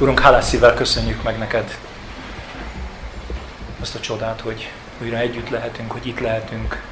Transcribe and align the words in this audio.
Urunk, 0.00 0.20
hálás 0.20 0.44
szívvel 0.44 0.74
köszönjük 0.74 1.22
meg 1.22 1.38
neked 1.38 1.78
azt 3.80 3.94
a 3.94 4.00
csodát, 4.00 4.40
hogy 4.40 4.70
újra 5.02 5.16
együtt 5.16 5.48
lehetünk, 5.48 5.92
hogy 5.92 6.06
itt 6.06 6.20
lehetünk, 6.20 6.82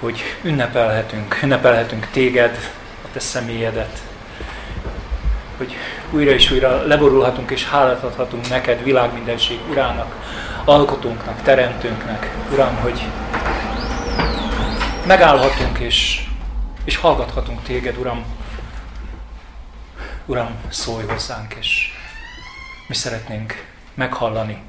hogy 0.00 0.22
ünnepelhetünk, 0.42 1.38
ünnepelhetünk 1.42 2.08
téged, 2.10 2.70
a 3.04 3.08
te 3.12 3.20
személyedet, 3.20 3.98
hogy 5.56 5.76
újra 6.10 6.30
és 6.30 6.50
újra 6.50 6.86
leborulhatunk 6.86 7.50
és 7.50 7.68
hálát 7.68 8.02
adhatunk 8.02 8.48
neked, 8.48 8.82
világmindenség 8.84 9.58
urának, 9.70 10.14
alkotónknak, 10.64 11.42
teremtőnknek, 11.42 12.34
Uram, 12.52 12.76
hogy 12.76 13.02
megállhatunk 15.06 15.78
és, 15.78 16.24
és 16.84 16.96
hallgathatunk 16.96 17.62
téged, 17.62 17.98
Uram. 17.98 18.24
Uram, 20.26 20.54
szólj 20.68 21.06
hozzánk, 21.06 21.54
és 21.54 21.88
mi 22.88 22.94
szeretnénk 22.94 23.66
meghallani, 23.94 24.62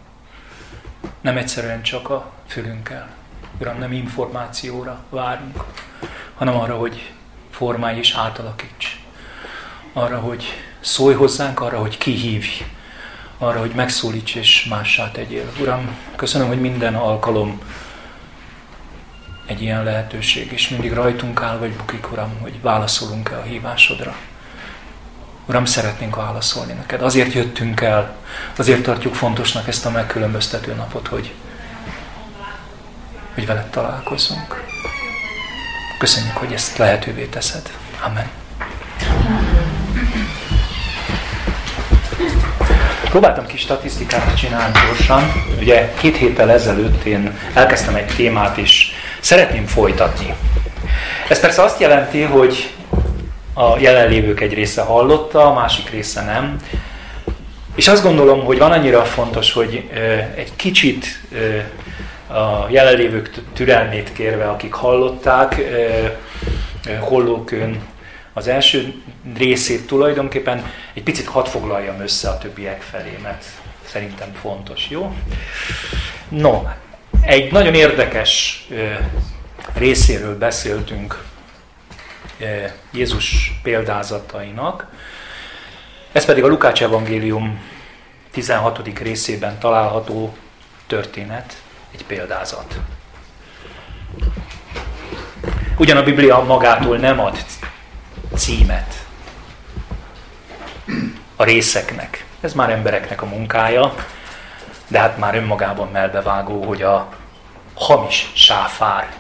nem 1.22 1.38
egyszerűen 1.38 1.82
csak 1.82 2.10
a 2.10 2.32
fülünkkel. 2.48 3.10
Uram, 3.60 3.78
nem 3.78 3.92
információra 3.92 5.04
várunk, 5.10 5.64
hanem 6.36 6.56
arra, 6.56 6.78
hogy 6.78 7.12
formálj 7.52 7.98
és 7.98 8.14
átalakíts. 8.14 9.00
Arra, 9.94 10.20
hogy 10.20 10.44
szólj 10.80 11.16
hozzánk, 11.16 11.60
arra, 11.60 11.80
hogy 11.80 11.98
kihívj, 11.98 12.64
arra, 13.38 13.60
hogy 13.60 13.72
megszólíts 13.76 14.36
és 14.36 14.66
mássá 14.66 15.12
tegyél. 15.12 15.52
Uram, 15.60 15.98
köszönöm, 16.16 16.48
hogy 16.48 16.62
minden 16.62 16.96
alkalom 16.96 17.62
egy 19.46 19.62
ilyen 19.62 19.84
lehetőség, 19.84 20.52
és 20.52 20.70
mindig 20.70 20.94
rajtunk 20.94 21.42
áll 21.42 21.58
vagy 21.58 21.74
bukik, 21.74 22.12
Uram, 22.12 22.38
hogy 22.42 22.62
válaszolunk-e 22.62 23.38
a 23.38 23.42
hívásodra. 23.42 24.16
Uram, 25.46 25.66
szeretnénk 25.66 26.16
válaszolni 26.16 26.74
neked. 26.74 27.02
Azért 27.02 27.34
jöttünk 27.34 27.82
el, 27.82 28.16
azért 28.58 28.84
tartjuk 28.84 29.14
fontosnak 29.14 29.68
ezt 29.68 29.86
a 29.86 29.90
megkülönböztető 29.90 30.74
napot, 30.74 31.08
hogy, 31.08 31.34
hogy 33.34 33.46
veled 33.46 33.70
találkozunk. 33.70 34.64
Köszönjük, 35.98 36.38
hogy 36.38 36.54
ezt 36.54 36.78
lehetővé 36.78 37.26
teszed. 37.26 37.72
Amen. 38.06 38.30
Próbáltam 43.10 43.46
kis 43.46 43.62
statisztikát 43.62 44.38
csinálni 44.38 44.80
gyorsan. 44.86 45.32
Ugye 45.60 45.94
két 45.94 46.18
héttel 46.18 46.52
ezelőtt 46.52 47.04
én 47.04 47.40
elkezdtem 47.54 47.96
egy 47.96 48.16
témát, 48.16 48.58
és 48.58 48.92
szeretném 49.20 49.66
folytatni. 49.66 50.36
Ez 51.30 51.40
persze 51.40 51.62
azt 51.62 51.80
jelenti, 51.80 52.22
hogy 52.22 52.74
a 53.54 53.80
jelenlévők 53.80 54.42
egy 54.42 54.54
része 54.54 54.82
hallotta, 54.82 55.46
a 55.46 55.54
másik 55.54 55.90
része 55.90 56.24
nem. 56.24 56.58
És 57.76 57.88
azt 57.88 58.04
gondolom, 58.04 58.44
hogy 58.44 58.58
van 58.58 58.72
annyira 58.72 59.04
fontos, 59.04 59.54
hogy 59.54 59.90
egy 60.36 60.56
kicsit 60.56 61.06
a 62.28 62.70
jelenlévők 62.70 63.30
türelmét 63.54 64.14
kérve, 64.14 64.50
akik 64.50 64.74
hallották, 64.74 65.62
hollókön 67.00 67.82
az 68.34 68.48
első 68.48 68.94
részét 69.38 69.88
tulajdonképpen 69.88 70.72
egy 70.94 71.04
picit 71.04 71.26
hadd 71.28 71.46
foglaljam 71.46 72.02
össze 72.02 72.30
a 72.30 72.38
többiek 72.38 72.82
felé, 72.82 73.18
mert 73.24 73.46
szerintem 73.86 74.34
fontos, 74.42 74.90
jó? 74.90 75.16
No, 76.30 76.64
egy 77.22 77.52
nagyon 77.52 77.74
érdekes 77.74 78.66
részéről 79.74 80.38
beszéltünk 80.38 81.24
Jézus 82.92 83.54
példázatainak. 83.64 84.88
Ez 86.12 86.26
pedig 86.26 86.44
a 86.44 86.48
Lukács 86.48 86.84
evangélium 86.84 87.62
16. 88.32 89.00
részében 89.00 89.60
található 89.60 90.36
történet, 90.88 91.62
egy 91.92 92.06
példázat. 92.06 92.80
Ugyan 95.78 95.98
a 95.98 96.04
Biblia 96.04 96.44
magától 96.44 96.98
nem 96.98 97.20
ad 97.20 97.46
címet 98.36 99.06
a 101.36 101.44
részeknek. 101.44 102.26
Ez 102.42 102.54
már 102.54 102.70
embereknek 102.70 103.22
a 103.22 103.26
munkája, 103.26 103.96
de 104.88 105.00
hát 105.00 105.18
már 105.18 105.36
önmagában 105.36 105.92
melbevágó, 105.92 106.64
hogy 106.64 106.82
a 106.82 107.10
hamis 107.74 108.32
sáfár 108.34 109.14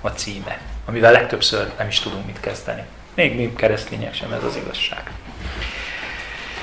a 0.00 0.08
címe 0.08 0.60
amivel 0.86 1.12
legtöbbször 1.12 1.70
nem 1.78 1.88
is 1.88 1.98
tudunk 1.98 2.26
mit 2.26 2.40
kezdeni. 2.40 2.82
Még 3.14 3.36
mi 3.36 3.52
keresztények 3.56 4.14
sem 4.14 4.32
ez 4.32 4.44
az 4.44 4.56
igazság. 4.56 5.10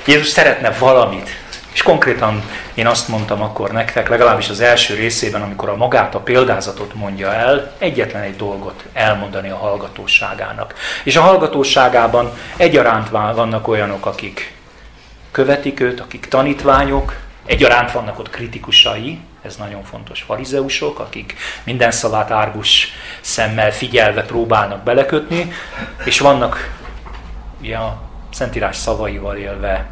Jézus 0.06 0.28
szeretne 0.28 0.70
valamit, 0.70 1.30
és 1.72 1.82
konkrétan 1.82 2.42
én 2.74 2.86
azt 2.86 3.08
mondtam 3.08 3.42
akkor 3.42 3.70
nektek, 3.70 4.08
legalábbis 4.08 4.48
az 4.48 4.60
első 4.60 4.94
részében, 4.94 5.42
amikor 5.42 5.68
a 5.68 5.76
magát, 5.76 6.14
a 6.14 6.20
példázatot 6.20 6.94
mondja 6.94 7.32
el, 7.32 7.72
egyetlen 7.78 8.22
egy 8.22 8.36
dolgot 8.36 8.84
elmondani 8.92 9.48
a 9.48 9.56
hallgatóságának. 9.56 10.74
És 11.02 11.16
a 11.16 11.20
hallgatóságában 11.20 12.32
egyaránt 12.56 13.08
vannak 13.08 13.68
olyanok, 13.68 14.06
akik 14.06 14.54
követik 15.30 15.80
őt, 15.80 16.00
akik 16.00 16.26
tanítványok, 16.26 17.16
egyaránt 17.46 17.92
vannak 17.92 18.18
ott 18.18 18.30
kritikusai, 18.30 19.20
ez 19.44 19.56
nagyon 19.56 19.82
fontos, 19.82 20.22
farizeusok, 20.22 20.98
akik 20.98 21.36
minden 21.64 21.90
szavát 21.90 22.30
árgus 22.30 22.88
szemmel 23.20 23.72
figyelve 23.72 24.22
próbálnak 24.22 24.82
belekötni, 24.82 25.52
és 26.04 26.18
vannak 26.18 26.78
ugye, 27.60 27.76
a 27.76 28.02
Szentírás 28.32 28.76
szavaival 28.76 29.36
élve 29.36 29.86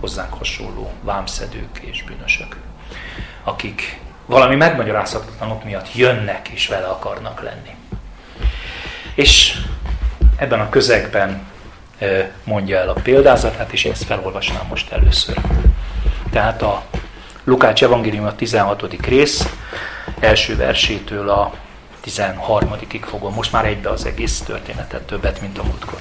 hozzánk 0.00 0.34
hasonló 0.34 0.92
vámszedők 1.02 1.78
és 1.78 2.02
bűnösök, 2.02 2.56
akik 3.44 4.00
valami 4.26 4.54
megmagyarázhatatlanok 4.54 5.64
miatt 5.64 5.94
jönnek 5.94 6.48
és 6.48 6.68
vele 6.68 6.86
akarnak 6.86 7.42
lenni. 7.42 7.74
És 9.14 9.58
ebben 10.36 10.60
a 10.60 10.68
közegben 10.68 11.46
mondja 12.44 12.78
el 12.78 12.88
a 12.88 13.00
példázatát, 13.02 13.72
és 13.72 13.84
én 13.84 13.92
ezt 13.92 14.04
felolvasnám 14.04 14.66
most 14.68 14.92
először. 14.92 15.40
Tehát 16.30 16.62
a 16.62 16.84
Lukács 17.46 17.82
evangélium 17.82 18.24
a 18.24 18.34
16. 18.34 19.06
rész, 19.06 19.48
első 20.20 20.56
versétől 20.56 21.28
a 21.28 21.52
13-ig 22.06 23.00
fogom. 23.04 23.34
Most 23.34 23.52
már 23.52 23.64
egybe 23.64 23.90
az 23.90 24.04
egész 24.04 24.40
történetet, 24.40 25.02
többet, 25.02 25.40
mint 25.40 25.58
a 25.58 25.62
múltkor. 25.62 25.98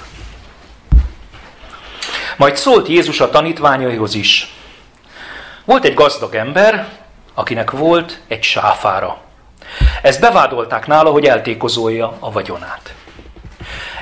Majd 2.38 2.57
szólt 2.57 2.88
Jézus 2.88 3.19
a 3.19 3.29
tanítványaihoz 3.29 4.16
is. 4.16 4.53
Volt 5.66 5.83
egy 5.83 5.94
gazdag 5.94 6.35
ember, 6.35 6.88
akinek 7.33 7.72
volt 7.72 8.22
egy 8.27 8.44
sáfára. 8.44 9.22
Ezt 10.01 10.22
bevádolták 10.22 10.88
nála, 10.88 11.12
hogy 11.12 11.25
eltékozolja 11.25 12.17
a 12.19 12.31
vagyonát. 12.31 12.94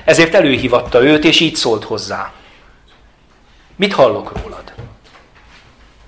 Ezért 0.03 0.33
előhívatta 0.33 1.03
őt, 1.03 1.23
és 1.23 1.39
így 1.39 1.55
szólt 1.55 1.83
hozzá. 1.83 2.31
Mit 3.75 3.93
hallok 3.93 4.31
rólad? 4.41 4.72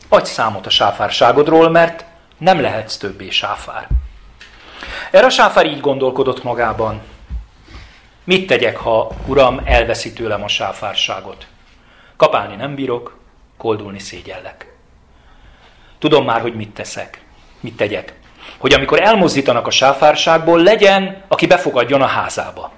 Adj 0.09 0.29
számot 0.29 0.65
a 0.65 0.69
sáfárságodról, 0.69 1.69
mert 1.69 2.05
nem 2.37 2.61
lehetsz 2.61 2.97
többé 2.97 3.29
sáfár. 3.29 3.87
Erre 5.11 5.25
a 5.25 5.29
sáfár 5.29 5.65
így 5.65 5.79
gondolkodott 5.79 6.43
magában. 6.43 7.01
Mit 8.23 8.47
tegyek, 8.47 8.77
ha 8.77 9.11
uram 9.25 9.61
elveszi 9.65 10.13
tőlem 10.13 10.43
a 10.43 10.47
sáfárságot? 10.47 11.47
Kapálni 12.15 12.55
nem 12.55 12.75
bírok, 12.75 13.17
koldulni 13.57 13.99
szégyellek. 13.99 14.73
Tudom 15.99 16.25
már, 16.25 16.41
hogy 16.41 16.55
mit 16.55 16.69
teszek. 16.69 17.21
Mit 17.59 17.75
tegyek? 17.75 18.13
Hogy 18.57 18.73
amikor 18.73 19.01
elmozdítanak 19.01 19.67
a 19.67 19.71
sáfárságból, 19.71 20.63
legyen, 20.63 21.23
aki 21.27 21.47
befogadjon 21.47 22.01
a 22.01 22.05
házába. 22.05 22.71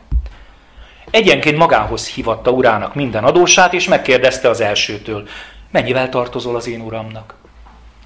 Egyenként 1.12 1.58
magához 1.58 2.08
hívatta 2.08 2.52
urának 2.52 2.96
minden 2.96 3.24
adósát, 3.24 3.74
és 3.74 3.88
megkérdezte 3.88 4.50
az 4.50 4.62
elsőtől, 4.62 5.28
mennyivel 5.78 6.10
tartozol 6.10 6.56
az 6.56 6.68
én 6.68 6.82
uramnak? 6.82 7.36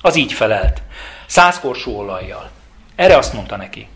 Az 0.02 0.16
így 0.16 0.34
felelt, 0.34 0.82
száz 1.26 1.60
korsó 1.60 1.98
olajjal. 1.98 2.50
Erre 2.96 3.18
azt 3.18 3.34
mondta 3.34 3.56
neki, 3.56 3.88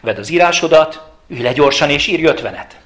vedd 0.00 0.18
az 0.18 0.30
írásodat, 0.30 1.10
ülj 1.26 1.40
le 1.40 1.52
gyorsan 1.52 1.90
és 1.90 2.06
írj 2.06 2.24
ötvenet. 2.24 2.80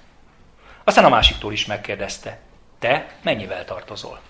Aztán 0.85 1.05
a 1.05 1.09
másiktól 1.09 1.53
is 1.53 1.67
megkérdezte, 1.67 2.39
te 2.79 3.15
mennyivel 3.23 3.65
tartozol? 3.65 4.21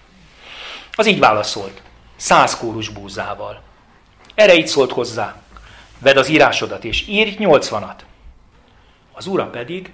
Az 0.93 1.07
így 1.07 1.19
válaszolt, 1.19 1.83
száz 2.17 2.57
kórus 2.57 2.89
búzával. 2.89 3.63
Erre 4.35 4.55
így 4.55 4.67
szólt 4.67 4.93
hozzá, 4.93 5.37
vedd 5.99 6.19
az 6.19 6.29
írásodat 6.29 6.85
és 6.85 7.07
írj 7.09 7.37
nyolcvanat. 7.39 8.05
Az 9.13 9.27
ura 9.27 9.47
pedig 9.47 9.93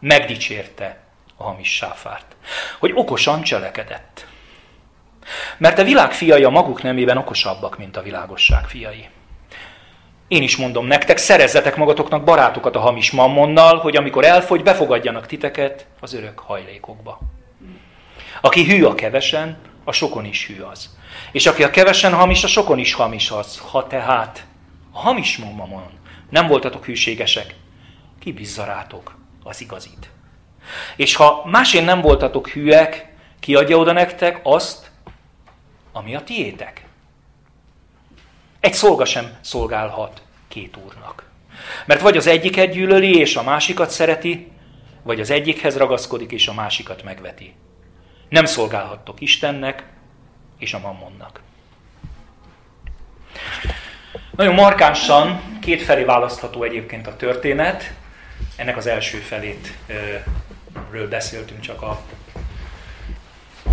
megdicsérte 0.00 0.98
a 1.36 1.42
hamis 1.42 1.74
sáfárt, 1.74 2.36
hogy 2.78 2.92
okosan 2.94 3.42
cselekedett. 3.42 4.26
Mert 5.56 5.78
a 5.78 5.84
világ 5.84 6.12
fiai 6.12 6.44
a 6.44 6.50
maguk 6.50 6.82
nemében 6.82 7.16
okosabbak, 7.16 7.78
mint 7.78 7.96
a 7.96 8.02
világosság 8.02 8.68
fiai. 8.68 9.08
Én 10.28 10.42
is 10.42 10.56
mondom 10.56 10.86
nektek, 10.86 11.16
szerezzetek 11.16 11.76
magatoknak 11.76 12.24
barátokat 12.24 12.76
a 12.76 12.80
hamis 12.80 13.10
mammonnal, 13.10 13.78
hogy 13.78 13.96
amikor 13.96 14.24
elfogy, 14.24 14.62
befogadjanak 14.62 15.26
titeket 15.26 15.86
az 16.00 16.14
örök 16.14 16.38
hajlékokba. 16.38 17.18
Aki 18.40 18.64
hű 18.64 18.84
a 18.84 18.94
kevesen, 18.94 19.58
a 19.84 19.92
sokon 19.92 20.24
is 20.24 20.46
hű 20.46 20.60
az. 20.60 20.96
És 21.32 21.46
aki 21.46 21.62
a 21.64 21.70
kevesen 21.70 22.12
hamis, 22.12 22.44
a 22.44 22.46
sokon 22.46 22.78
is 22.78 22.94
hamis 22.94 23.30
az. 23.30 23.62
Ha 23.70 23.86
tehát 23.86 24.46
a 24.92 24.98
hamis 24.98 25.38
mamon 25.38 25.84
nem 26.30 26.46
voltatok 26.46 26.84
hűségesek, 26.84 27.54
ki 28.18 28.34
rátok 28.56 29.16
az 29.42 29.60
igazit. 29.60 30.10
És 30.96 31.14
ha 31.14 31.42
másén 31.50 31.84
nem 31.84 32.00
voltatok 32.00 32.48
hűek, 32.48 33.12
ki 33.40 33.54
adja 33.54 33.76
oda 33.76 33.92
nektek 33.92 34.40
azt, 34.42 34.83
ami 35.94 36.14
a 36.14 36.24
tiétek. 36.24 36.84
Egy 38.60 38.74
szolga 38.74 39.04
sem 39.04 39.36
szolgálhat 39.40 40.22
két 40.48 40.76
úrnak. 40.84 41.30
Mert 41.86 42.00
vagy 42.00 42.16
az 42.16 42.26
egyiket 42.26 42.70
gyűlöli, 42.70 43.18
és 43.18 43.36
a 43.36 43.42
másikat 43.42 43.90
szereti, 43.90 44.50
vagy 45.02 45.20
az 45.20 45.30
egyikhez 45.30 45.76
ragaszkodik, 45.76 46.32
és 46.32 46.48
a 46.48 46.54
másikat 46.54 47.02
megveti. 47.02 47.54
Nem 48.28 48.44
szolgálhattok 48.44 49.20
Istennek 49.20 49.84
és 50.58 50.74
a 50.74 50.78
mammonnak. 50.78 51.40
Nagyon 54.30 54.54
markánsan 54.54 55.40
két 55.60 55.82
felé 55.82 56.04
választható 56.04 56.62
egyébként 56.62 57.06
a 57.06 57.16
történet. 57.16 57.92
Ennek 58.56 58.76
az 58.76 58.86
első 58.86 59.18
felét 59.18 59.74
ről 60.90 61.08
beszéltünk 61.08 61.60
csak 61.60 61.82
a 61.82 62.00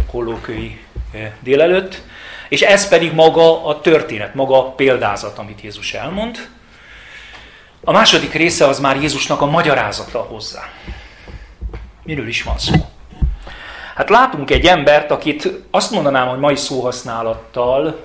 kollókői 0.07 0.85
délelőtt. 1.39 2.01
És 2.49 2.61
ez 2.61 2.87
pedig 2.87 3.13
maga 3.13 3.65
a 3.65 3.81
történet, 3.81 4.33
maga 4.33 4.57
a 4.57 4.71
példázat, 4.71 5.37
amit 5.37 5.61
Jézus 5.61 5.93
elmond. 5.93 6.49
A 7.83 7.91
második 7.91 8.33
része 8.33 8.67
az 8.67 8.79
már 8.79 8.95
Jézusnak 8.95 9.41
a 9.41 9.45
magyarázata 9.45 10.19
hozzá. 10.19 10.69
Miről 12.03 12.27
is 12.27 12.43
van 12.43 12.57
szó? 12.57 12.73
Hát 13.95 14.09
látunk 14.09 14.51
egy 14.51 14.65
embert, 14.65 15.11
akit 15.11 15.47
azt 15.71 15.91
mondanám, 15.91 16.27
hogy 16.27 16.39
mai 16.39 16.55
szóhasználattal, 16.55 18.03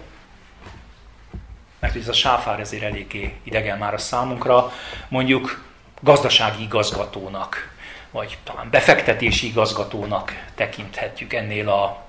mert 1.79 1.97
ez 1.97 2.09
a 2.09 2.13
sáfár 2.13 2.61
ezért 2.61 2.83
eléggé 2.83 3.35
idegen 3.43 3.79
már 3.79 3.95
a 3.95 3.99
számunkra, 3.99 4.73
mondjuk 5.09 5.65
gazdasági 6.01 6.63
igazgatónak, 6.63 7.75
vagy 8.11 8.39
talán 8.45 8.71
befektetési 8.71 9.47
igazgatónak 9.47 10.33
tekinthetjük 10.55 11.33
ennél 11.33 11.69
a, 11.69 12.06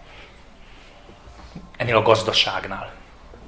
ennél 1.77 1.95
a 1.95 2.01
gazdaságnál. 2.01 2.91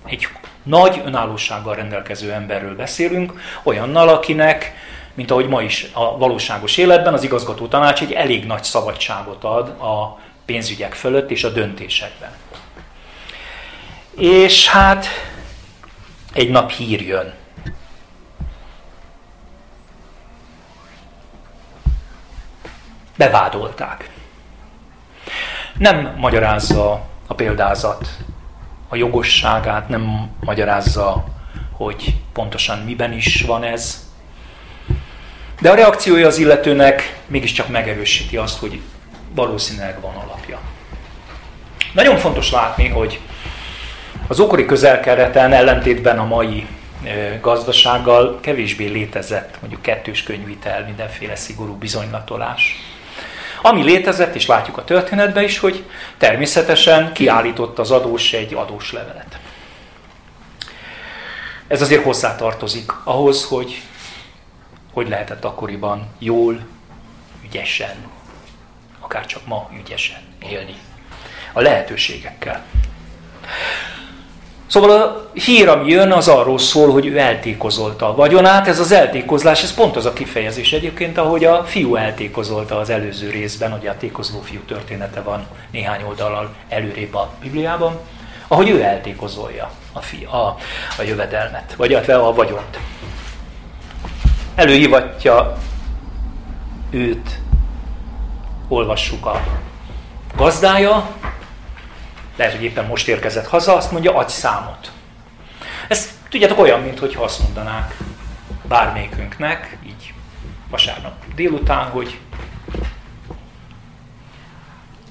Egy 0.05 0.27
nagy 0.63 1.01
önállósággal 1.05 1.75
rendelkező 1.75 2.31
emberről 2.31 2.75
beszélünk, 2.75 3.41
olyannal, 3.63 4.09
akinek, 4.09 4.73
mint 5.13 5.31
ahogy 5.31 5.47
ma 5.47 5.61
is 5.61 5.87
a 5.93 6.17
valóságos 6.17 6.77
életben, 6.77 7.13
az 7.13 7.23
igazgató 7.23 7.67
tanács 7.67 8.01
egy 8.01 8.11
elég 8.11 8.45
nagy 8.45 8.63
szabadságot 8.63 9.43
ad 9.43 9.67
a 9.67 10.19
pénzügyek 10.45 10.93
fölött 10.93 11.31
és 11.31 11.43
a 11.43 11.49
döntésekben. 11.49 12.31
És 14.15 14.69
hát 14.69 15.05
egy 16.33 16.49
nap 16.49 16.71
hír 16.71 17.01
jön. 17.01 17.33
Bevádolták. 23.17 24.09
Nem 25.77 26.15
magyarázza 26.17 27.08
a 27.29 27.33
példázat 27.33 28.07
a 28.87 28.95
jogosságát, 28.95 29.89
nem 29.89 30.29
magyarázza, 30.39 31.25
hogy 31.71 32.15
pontosan 32.33 32.79
miben 32.79 33.13
is 33.13 33.41
van 33.41 33.63
ez. 33.63 34.07
De 35.61 35.69
a 35.69 35.75
reakciója 35.75 36.27
az 36.27 36.37
illetőnek 36.37 37.19
mégiscsak 37.27 37.67
megerősíti 37.67 38.37
azt, 38.37 38.59
hogy 38.59 38.81
valószínűleg 39.31 40.01
van 40.01 40.15
alapja. 40.15 40.59
Nagyon 41.93 42.17
fontos 42.17 42.51
látni, 42.51 42.87
hogy 42.87 43.19
az 44.27 44.39
ókori 44.39 44.65
közelkereten 44.65 45.53
ellentétben 45.53 46.19
a 46.19 46.25
mai 46.25 46.67
gazdasággal 47.41 48.39
kevésbé 48.39 48.85
létezett 48.85 49.57
mondjuk 49.59 49.81
kettős 49.81 50.23
könyvitel, 50.23 50.85
mindenféle 50.85 51.35
szigorú 51.35 51.73
bizonylatolás. 51.73 52.75
Ami 53.61 53.83
létezett, 53.83 54.35
és 54.35 54.45
látjuk 54.45 54.77
a 54.77 54.83
történetben 54.83 55.43
is, 55.43 55.59
hogy 55.59 55.83
természetesen 56.17 57.13
kiállított 57.13 57.79
az 57.79 57.91
adós 57.91 58.33
egy 58.33 58.53
adós 58.53 58.91
levelet. 58.91 59.39
Ez 61.67 61.81
azért 61.81 62.03
hozzátartozik 62.03 62.91
ahhoz, 63.03 63.45
hogy 63.45 63.81
hogy 64.93 65.09
lehetett 65.09 65.45
akkoriban 65.45 66.07
jól, 66.17 66.59
ügyesen, 67.43 67.95
akár 68.99 69.25
csak 69.25 69.45
ma 69.45 69.69
ügyesen 69.79 70.21
élni. 70.39 70.75
A 71.53 71.61
lehetőségekkel. 71.61 72.65
Szóval 74.69 74.91
a 74.91 75.29
hír, 75.33 75.67
ami 75.67 75.91
jön, 75.91 76.11
az 76.11 76.27
arról 76.27 76.57
szól, 76.57 76.91
hogy 76.91 77.05
ő 77.05 77.17
eltékozolta 77.17 78.09
a 78.09 78.15
vagyonát. 78.15 78.67
Ez 78.67 78.79
az 78.79 78.91
eltékozlás, 78.91 79.63
ez 79.63 79.73
pont 79.73 79.95
az 79.95 80.05
a 80.05 80.13
kifejezés 80.13 80.73
egyébként, 80.73 81.17
ahogy 81.17 81.45
a 81.45 81.63
fiú 81.63 81.95
eltékozolta 81.95 82.77
az 82.77 82.89
előző 82.89 83.29
részben, 83.29 83.71
hogy 83.71 83.87
a 83.87 83.97
tékozló 83.97 84.41
fiú 84.41 84.59
története 84.59 85.21
van 85.21 85.45
néhány 85.71 86.03
oldalal 86.07 86.49
előrébb 86.67 87.15
a 87.15 87.29
Bibliában, 87.41 87.97
ahogy 88.47 88.69
ő 88.69 88.81
eltékozolja 88.81 89.71
a, 89.93 89.99
fi, 89.99 90.27
a, 90.31 90.57
a 90.97 91.01
jövedelmet, 91.05 91.73
vagy 91.77 91.93
a 91.93 92.33
vagyont. 92.33 92.79
Előhívatja 94.55 95.57
őt, 96.89 97.39
olvassuk 98.67 99.25
a 99.25 99.43
gazdája, 100.37 101.07
lehet, 102.39 102.53
hogy 102.53 102.63
éppen 102.63 102.85
most 102.85 103.07
érkezett 103.07 103.47
haza, 103.47 103.75
azt 103.75 103.91
mondja, 103.91 104.15
adj 104.15 104.31
számot. 104.31 104.91
Ez 105.87 106.09
tudjátok 106.29 106.59
olyan, 106.59 106.81
mintha 106.81 107.23
azt 107.23 107.41
mondanák 107.43 107.95
bármelyikünknek, 108.67 109.77
így 109.85 110.13
vasárnap 110.69 111.13
délután, 111.35 111.85
hogy 111.85 112.19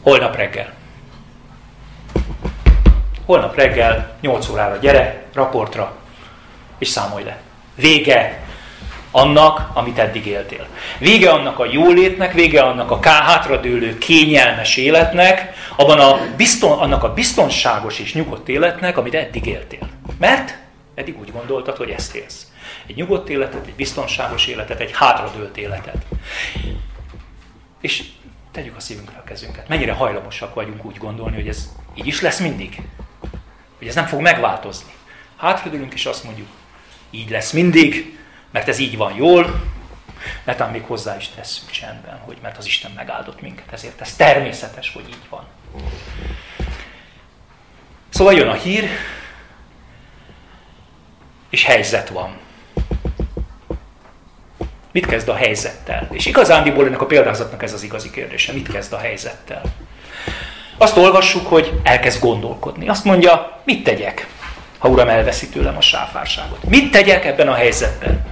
holnap 0.03 0.37
reggel. 0.37 0.73
Holnap 3.25 3.57
reggel 3.57 4.17
8 4.21 4.49
órára 4.49 4.77
gyere, 4.77 5.25
raportra, 5.33 5.97
és 6.79 6.89
számolj 6.89 7.25
le. 7.25 7.39
Vége 7.75 8.43
annak, 9.11 9.71
amit 9.73 9.99
eddig 9.99 10.27
éltél. 10.27 10.67
Vége 10.99 11.31
annak 11.31 11.59
a 11.59 11.67
jólétnek, 11.71 12.33
vége 12.33 12.63
annak 12.63 12.91
a 12.91 12.99
hátradőlő, 13.03 13.99
kényelmes 13.99 14.77
életnek, 14.77 15.57
abban 15.79 15.99
a 15.99 16.35
bizton, 16.37 16.79
annak 16.79 17.03
a 17.03 17.13
biztonságos 17.13 17.99
és 17.99 18.15
nyugodt 18.15 18.49
életnek, 18.49 18.97
amit 18.97 19.15
eddig 19.15 19.47
éltél. 19.47 19.89
Mert 20.19 20.59
eddig 20.95 21.19
úgy 21.19 21.33
gondoltad, 21.33 21.77
hogy 21.77 21.91
ezt 21.91 22.15
élsz. 22.15 22.47
Egy 22.87 22.97
nyugodt 22.97 23.29
életet, 23.29 23.67
egy 23.67 23.75
biztonságos 23.75 24.47
életet, 24.47 24.81
egy 24.81 24.91
hátradőlt 24.93 25.57
életet. 25.57 26.05
És 27.81 28.05
tegyük 28.53 28.77
a 28.77 28.81
szívünkre 28.81 29.19
a 29.19 29.25
kezünket. 29.25 29.69
Mennyire 29.69 29.93
hajlamosak 29.93 30.55
vagyunk 30.55 30.85
úgy 30.85 30.97
gondolni, 30.97 31.37
hogy 31.37 31.49
ez 31.49 31.69
így 31.95 32.07
is 32.07 32.21
lesz 32.21 32.41
mindig. 32.41 32.83
Hogy 33.79 33.87
ez 33.87 33.95
nem 33.95 34.07
fog 34.07 34.21
megváltozni. 34.21 34.93
Hátradőlünk 35.37 35.95
és 35.95 36.07
azt 36.07 36.25
mondjuk, 36.25 36.49
így 37.11 37.31
lesz 37.31 37.53
mindig, 37.53 38.19
mert 38.51 38.69
ez 38.69 38.79
így 38.79 38.97
van 38.97 39.15
jól, 39.15 39.63
netán 40.45 40.71
még 40.71 40.83
hozzá 40.83 41.17
is 41.17 41.29
tesszük 41.29 41.71
csendben, 41.71 42.19
hogy 42.19 42.37
mert 42.43 42.59
az 42.59 42.67
Isten 42.67 42.91
megáldott 42.91 43.41
minket, 43.41 43.73
ezért 43.73 44.01
ez 44.01 44.17
természetes, 44.17 44.93
hogy 44.93 45.09
így 45.09 45.27
van. 45.29 45.47
Szóval 48.09 48.35
jön 48.35 48.49
a 48.49 48.55
hír, 48.55 48.89
és 51.51 51.65
helyzet 51.65 52.09
van. 52.09 52.37
Mit 54.93 55.07
kezd 55.07 55.29
a 55.29 55.35
helyzettel? 55.35 56.09
És 56.13 56.27
igazándiból 56.27 56.87
ennek 56.87 57.01
a 57.01 57.07
példázatnak 57.07 57.63
ez 57.63 57.73
az 57.73 57.83
igazi 57.83 58.11
kérdése. 58.11 58.53
Mit 58.53 58.73
kezd 58.73 58.93
a 58.93 58.99
helyzettel? 58.99 59.63
Azt 60.79 60.97
olvassuk, 60.97 61.47
hogy 61.47 61.81
elkezd 61.83 62.21
gondolkodni. 62.21 62.89
Azt 62.89 63.05
mondja, 63.05 63.61
mit 63.65 63.85
tegyek, 63.85 64.27
ha 64.79 64.89
uram 64.89 65.09
elveszi 65.09 65.49
tőlem 65.49 65.77
a 65.77 65.81
sáfárságot? 65.81 66.65
Mit 66.65 66.91
tegyek 66.91 67.25
ebben 67.25 67.49
a 67.49 67.55
helyzetben? 67.55 68.27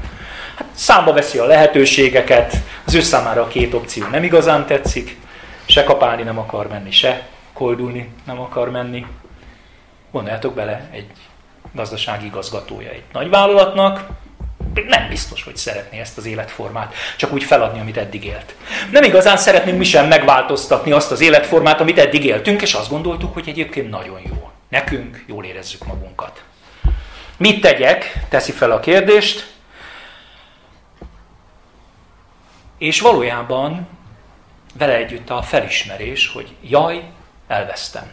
Hát 0.57 0.67
számba 0.75 1.13
veszi 1.13 1.39
a 1.39 1.47
lehetőségeket, 1.47 2.57
az 2.85 2.95
ő 2.95 3.01
számára 3.01 3.43
a 3.43 3.49
két 3.49 3.75
opció 3.75 4.07
nem 4.07 4.23
igazán 4.23 4.67
tetszik, 4.67 5.17
se 5.67 5.85
kapálni 5.85 6.23
nem 6.23 6.39
akar 6.39 6.69
menni, 6.69 6.91
se 6.91 7.27
koldulni 7.53 8.09
nem 8.25 8.41
akar 8.41 8.71
menni. 8.71 9.07
Gondoljátok 10.11 10.55
bele, 10.55 10.89
egy 10.93 11.07
gazdasági 11.73 12.27
igazgatója 12.27 12.91
egy 12.91 13.03
nagy 13.13 13.29
vállalatnak, 13.29 14.07
nem 14.85 15.09
biztos, 15.09 15.43
hogy 15.43 15.57
szeretné 15.57 15.99
ezt 15.99 16.19
az 16.19 16.27
életformát, 16.27 16.95
csak 17.17 17.33
úgy 17.33 17.45
feladni, 17.45 17.81
amit 17.81 17.97
eddig 17.97 18.25
élt. 18.25 18.55
Nem 18.91 19.03
igazán 19.03 19.37
szeretnénk 19.37 19.79
mi 19.79 19.85
sem 19.85 20.07
megváltoztatni 20.07 20.93
azt 20.93 21.11
az 21.11 21.21
életformát, 21.21 21.81
amit 21.81 21.99
eddig 21.99 22.25
éltünk, 22.25 22.63
és 22.63 22.75
azt 22.75 22.91
gondoltuk, 22.91 23.35
hogy 23.35 23.49
egyébként 23.49 23.91
nagyon 23.91 24.21
jó. 24.29 24.51
Nekünk 24.69 25.25
jól 25.27 25.45
érezzük 25.45 25.87
magunkat. 25.87 26.45
Mit 27.37 27.61
tegyek? 27.61 28.13
Teszi 28.29 28.53
fel 28.53 28.71
a 28.71 28.81
kérdést. 28.81 29.55
És 32.79 33.01
valójában 33.01 33.89
vele 34.79 34.97
együtt 34.97 35.31
a 35.31 35.43
felismerés, 35.43 36.29
hogy 36.29 36.49
jaj, 36.63 37.03
elvesztem. 37.49 38.11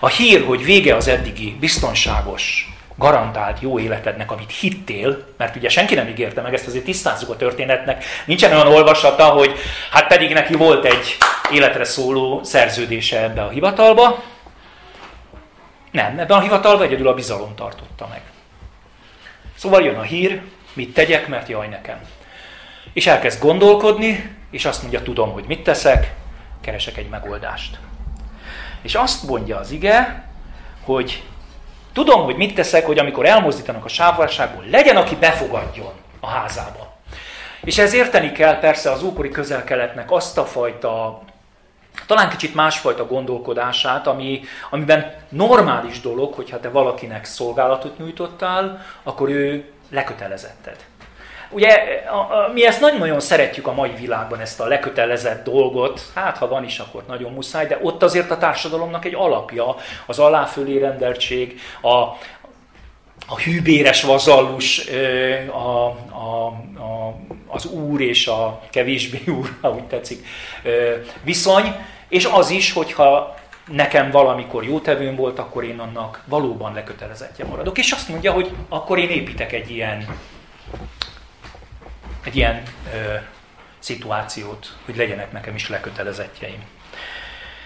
A 0.00 0.08
hír, 0.08 0.44
hogy 0.44 0.64
vége 0.64 0.94
az 0.94 1.08
eddigi 1.08 1.56
biztonságos, 1.60 2.72
garantált 2.96 3.60
jó 3.60 3.78
életednek, 3.78 4.30
amit 4.30 4.50
hittél, 4.50 5.26
mert 5.36 5.56
ugye 5.56 5.68
senki 5.68 5.94
nem 5.94 6.08
ígérte 6.08 6.40
meg, 6.40 6.54
ezt 6.54 6.66
azért 6.66 6.84
tisztázzuk 6.84 7.30
a 7.30 7.36
történetnek, 7.36 8.04
nincsen 8.24 8.52
olyan 8.52 8.66
olvasata, 8.66 9.24
hogy 9.24 9.58
hát 9.90 10.06
pedig 10.06 10.32
neki 10.32 10.54
volt 10.54 10.84
egy 10.84 11.16
életre 11.52 11.84
szóló 11.84 12.40
szerződése 12.44 13.22
ebbe 13.22 13.42
a 13.42 13.48
hivatalba. 13.48 14.22
Nem, 15.90 16.18
ebben 16.18 16.38
a 16.38 16.40
hivatalban 16.40 16.86
egyedül 16.86 17.08
a 17.08 17.14
bizalom 17.14 17.54
tartotta 17.54 18.06
meg. 18.10 18.20
Szóval 19.56 19.82
jön 19.82 19.96
a 19.96 20.02
hír, 20.02 20.40
mit 20.72 20.94
tegyek, 20.94 21.28
mert 21.28 21.48
jaj 21.48 21.68
nekem. 21.68 22.00
És 22.92 23.06
elkezd 23.06 23.40
gondolkodni, 23.40 24.36
és 24.50 24.64
azt 24.64 24.82
mondja, 24.82 25.02
tudom, 25.02 25.32
hogy 25.32 25.44
mit 25.46 25.62
teszek, 25.62 26.14
keresek 26.60 26.96
egy 26.96 27.08
megoldást. 27.08 27.78
És 28.82 28.94
azt 28.94 29.22
mondja 29.22 29.58
az 29.58 29.70
ige, 29.70 30.24
hogy 30.84 31.22
tudom, 31.92 32.24
hogy 32.24 32.36
mit 32.36 32.54
teszek, 32.54 32.86
hogy 32.86 32.98
amikor 32.98 33.26
elmozdítanak 33.26 33.84
a 33.84 33.88
sávválságból, 33.88 34.64
legyen, 34.70 34.96
aki 34.96 35.16
befogadjon 35.16 35.92
a 36.20 36.26
házába. 36.26 36.92
És 37.64 37.78
ez 37.78 37.92
érteni 37.92 38.32
kell 38.32 38.58
persze 38.58 38.90
az 38.90 39.02
ókori 39.02 39.28
közel-keletnek 39.28 40.10
azt 40.10 40.38
a 40.38 40.44
fajta, 40.44 41.22
talán 42.06 42.28
kicsit 42.28 42.54
másfajta 42.54 43.06
gondolkodását, 43.06 44.06
ami, 44.06 44.40
amiben 44.70 45.14
normális 45.28 46.00
dolog, 46.00 46.34
hogyha 46.34 46.60
te 46.60 46.68
valakinek 46.68 47.24
szolgálatot 47.24 47.98
nyújtottál, 47.98 48.86
akkor 49.02 49.28
ő 49.28 49.72
lekötelezetted. 49.90 50.76
Ugye 51.50 51.68
a, 52.10 52.16
a, 52.16 52.50
mi 52.52 52.66
ezt 52.66 52.80
nagyon-nagyon 52.80 53.20
szeretjük 53.20 53.66
a 53.66 53.72
mai 53.72 53.90
világban, 53.90 54.40
ezt 54.40 54.60
a 54.60 54.66
lekötelezett 54.66 55.44
dolgot, 55.44 56.00
hát 56.14 56.38
ha 56.38 56.48
van 56.48 56.64
is, 56.64 56.78
akkor 56.78 57.04
nagyon 57.08 57.32
muszáj, 57.32 57.66
de 57.66 57.78
ott 57.82 58.02
azért 58.02 58.30
a 58.30 58.38
társadalomnak 58.38 59.04
egy 59.04 59.14
alapja, 59.14 59.76
az 60.06 60.18
aláfölé 60.18 60.78
rendeltség, 60.78 61.60
a, 61.82 61.88
a 63.26 63.40
hűbéres 63.44 64.02
vazallus, 64.02 64.86
a, 65.50 65.86
a, 66.14 66.46
a, 66.78 67.14
az 67.46 67.66
úr 67.66 68.00
és 68.00 68.26
a 68.26 68.60
kevésbé 68.70 69.22
úr, 69.38 69.56
ha 69.60 69.70
úgy 69.70 69.86
tetszik, 69.86 70.26
viszony, 71.22 71.74
és 72.08 72.24
az 72.24 72.50
is, 72.50 72.72
hogyha 72.72 73.38
nekem 73.66 74.10
valamikor 74.10 74.64
jó 74.64 74.80
tevőm 74.80 75.16
volt, 75.16 75.38
akkor 75.38 75.64
én 75.64 75.78
annak 75.78 76.22
valóban 76.24 76.74
lekötelezettje 76.74 77.44
maradok. 77.44 77.78
És 77.78 77.92
azt 77.92 78.08
mondja, 78.08 78.32
hogy 78.32 78.50
akkor 78.68 78.98
én 78.98 79.08
építek 79.08 79.52
egy 79.52 79.70
ilyen 79.70 80.06
egy 82.24 82.36
ilyen 82.36 82.62
ö, 82.94 83.14
szituációt, 83.78 84.76
hogy 84.84 84.96
legyenek 84.96 85.32
nekem 85.32 85.54
is 85.54 85.68
lekötelezettjeim. 85.68 86.64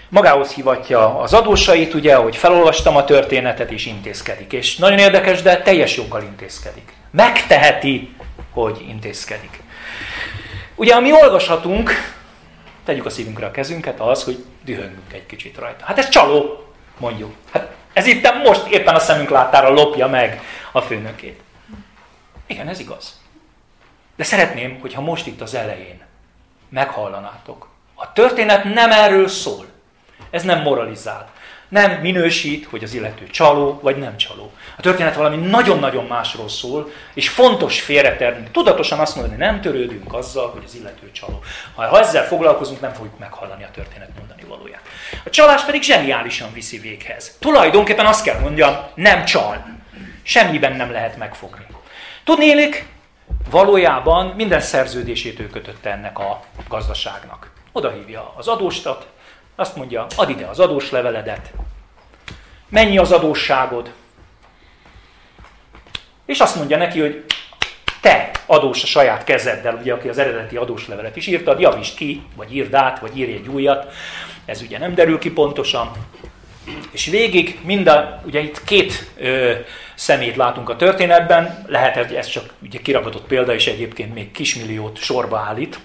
Magához 0.09 0.53
hivatja 0.53 1.19
az 1.19 1.33
adósait, 1.33 1.93
ugye, 1.93 2.15
hogy 2.15 2.35
felolvastam 2.35 2.95
a 2.95 3.03
történetet, 3.03 3.71
és 3.71 3.85
intézkedik. 3.85 4.53
És 4.53 4.75
nagyon 4.75 4.99
érdekes, 4.99 5.41
de 5.41 5.61
teljes 5.61 5.95
joggal 5.95 6.21
intézkedik. 6.21 6.93
Megteheti, 7.11 8.15
hogy 8.51 8.85
intézkedik. 8.87 9.63
Ugye, 10.75 10.93
ami 10.93 11.11
olvashatunk, 11.11 11.91
tegyük 12.85 13.05
a 13.05 13.09
szívünkre 13.09 13.45
a 13.45 13.51
kezünket, 13.51 13.99
az, 13.99 14.23
hogy 14.23 14.45
dühöngünk 14.65 15.13
egy 15.13 15.25
kicsit 15.25 15.57
rajta. 15.57 15.85
Hát 15.85 15.97
ez 15.97 16.09
csaló, 16.09 16.65
mondjuk. 16.97 17.33
Hát 17.51 17.73
ez 17.93 18.05
itt 18.05 18.33
most 18.43 18.67
éppen 18.67 18.95
a 18.95 18.99
szemünk 18.99 19.29
láttára 19.29 19.69
lopja 19.69 20.07
meg 20.07 20.41
a 20.71 20.81
főnökét. 20.81 21.39
Igen, 22.47 22.67
ez 22.67 22.79
igaz. 22.79 23.19
De 24.15 24.23
szeretném, 24.23 24.79
hogyha 24.79 25.01
most 25.01 25.27
itt 25.27 25.41
az 25.41 25.55
elején 25.55 26.01
meghallanátok. 26.69 27.69
A 27.95 28.13
történet 28.13 28.63
nem 28.63 28.91
erről 28.91 29.27
szól. 29.27 29.65
Ez 30.29 30.43
nem 30.43 30.61
moralizál. 30.61 31.33
Nem 31.69 31.91
minősít, 31.91 32.65
hogy 32.65 32.83
az 32.83 32.93
illető 32.93 33.27
csaló, 33.27 33.79
vagy 33.81 33.97
nem 33.97 34.17
csaló. 34.17 34.51
A 34.77 34.81
történet 34.81 35.15
valami 35.15 35.35
nagyon-nagyon 35.35 36.05
másról 36.05 36.49
szól, 36.49 36.91
és 37.13 37.29
fontos 37.29 37.81
félretenni. 37.81 38.47
Tudatosan 38.51 38.99
azt 38.99 39.15
mondani, 39.15 39.37
nem 39.37 39.61
törődünk 39.61 40.13
azzal, 40.13 40.49
hogy 40.49 40.61
az 40.65 40.75
illető 40.75 41.11
csaló. 41.11 41.43
Ha 41.75 41.99
ezzel 41.99 42.25
foglalkozunk, 42.25 42.81
nem 42.81 42.93
fogjuk 42.93 43.19
meghallani 43.19 43.63
a 43.63 43.71
történet 43.73 44.09
mondani 44.17 44.43
valóját. 44.47 44.81
A 45.25 45.29
csalás 45.29 45.63
pedig 45.63 45.81
zseniálisan 45.81 46.53
viszi 46.53 46.79
véghez. 46.79 47.37
Tulajdonképpen 47.39 48.05
azt 48.05 48.23
kell 48.23 48.39
mondjam, 48.39 48.75
nem 48.95 49.25
csal. 49.25 49.65
Semmiben 50.23 50.75
nem 50.75 50.91
lehet 50.91 51.17
megfogni. 51.17 51.65
Tudnélik, 52.23 52.85
valójában 53.49 54.25
minden 54.25 54.59
szerződését 54.59 55.39
ő 55.39 55.49
kötötte 55.49 55.91
ennek 55.91 56.19
a 56.19 56.41
gazdaságnak. 56.67 57.51
Oda 57.71 57.91
hívja 57.91 58.33
az 58.37 58.47
adóstat, 58.47 59.07
azt 59.55 59.75
mondja, 59.75 60.05
add 60.15 60.29
ide 60.29 60.45
az 60.45 60.59
adós 60.59 60.91
leveledet, 60.91 61.51
mennyi 62.69 62.97
az 62.97 63.11
adósságod, 63.11 63.91
és 66.25 66.39
azt 66.39 66.55
mondja 66.55 66.77
neki, 66.77 66.99
hogy 66.99 67.25
te 68.01 68.31
adós 68.45 68.83
a 68.83 68.85
saját 68.85 69.23
kezeddel, 69.23 69.75
ugye, 69.75 69.93
aki 69.93 70.07
az 70.07 70.17
eredeti 70.17 70.55
adóslevelet 70.55 71.15
is 71.15 71.27
írtad, 71.27 71.59
javítsd 71.59 71.95
ki, 71.95 72.23
vagy 72.35 72.55
írd 72.55 72.73
át, 72.73 72.99
vagy 72.99 73.17
írj 73.17 73.31
egy 73.33 73.47
újat. 73.47 73.93
Ez 74.45 74.61
ugye 74.61 74.77
nem 74.77 74.95
derül 74.95 75.19
ki 75.19 75.31
pontosan. 75.31 75.91
És 76.91 77.05
végig 77.05 77.59
mind 77.63 77.87
a, 77.87 78.21
ugye 78.25 78.39
itt 78.39 78.63
két 78.63 79.11
ö, 79.17 79.53
szemét 79.95 80.35
látunk 80.35 80.69
a 80.69 80.75
történetben, 80.75 81.65
lehet, 81.67 81.95
hogy 81.95 82.13
ez 82.13 82.27
csak 82.27 82.53
ugye 82.63 82.79
kiragadott 82.79 83.27
példa, 83.27 83.53
és 83.53 83.67
egyébként 83.67 84.13
még 84.13 84.31
kismilliót 84.31 84.97
sorba 84.97 85.37
állít, 85.37 85.79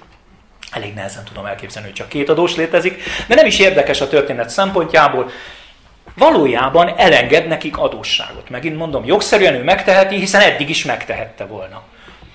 elég 0.70 0.94
nehezen 0.94 1.24
tudom 1.24 1.46
elképzelni, 1.46 1.88
hogy 1.88 1.96
csak 1.96 2.08
két 2.08 2.28
adós 2.28 2.56
létezik, 2.56 3.02
de 3.26 3.34
nem 3.34 3.46
is 3.46 3.58
érdekes 3.58 4.00
a 4.00 4.08
történet 4.08 4.50
szempontjából, 4.50 5.30
valójában 6.16 6.94
elenged 6.96 7.46
nekik 7.46 7.78
adósságot. 7.78 8.50
Megint 8.50 8.76
mondom, 8.76 9.04
jogszerűen 9.04 9.54
ő 9.54 9.62
megteheti, 9.62 10.16
hiszen 10.16 10.40
eddig 10.40 10.68
is 10.68 10.84
megtehette 10.84 11.44
volna. 11.44 11.82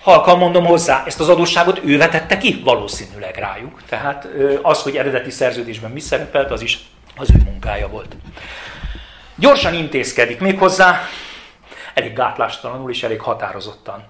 Halkan 0.01 0.37
mondom 0.37 0.65
hozzá, 0.65 1.03
ezt 1.05 1.19
az 1.19 1.29
adósságot 1.29 1.81
ő 1.83 1.97
vetette 1.97 2.37
ki 2.37 2.61
valószínűleg 2.63 3.35
rájuk. 3.35 3.81
Tehát 3.89 4.27
az, 4.61 4.81
hogy 4.81 4.95
eredeti 4.97 5.29
szerződésben 5.29 5.91
mi 5.91 5.99
szerepelt, 5.99 6.51
az 6.51 6.61
is 6.61 6.79
az 7.15 7.29
ő 7.31 7.41
munkája 7.45 7.87
volt. 7.87 8.15
Gyorsan 9.35 9.73
intézkedik 9.73 10.39
méghozzá, 10.39 11.07
elég 11.95 12.13
gátlástalanul 12.13 12.89
és 12.89 13.03
elég 13.03 13.21
határozottan. 13.21 14.03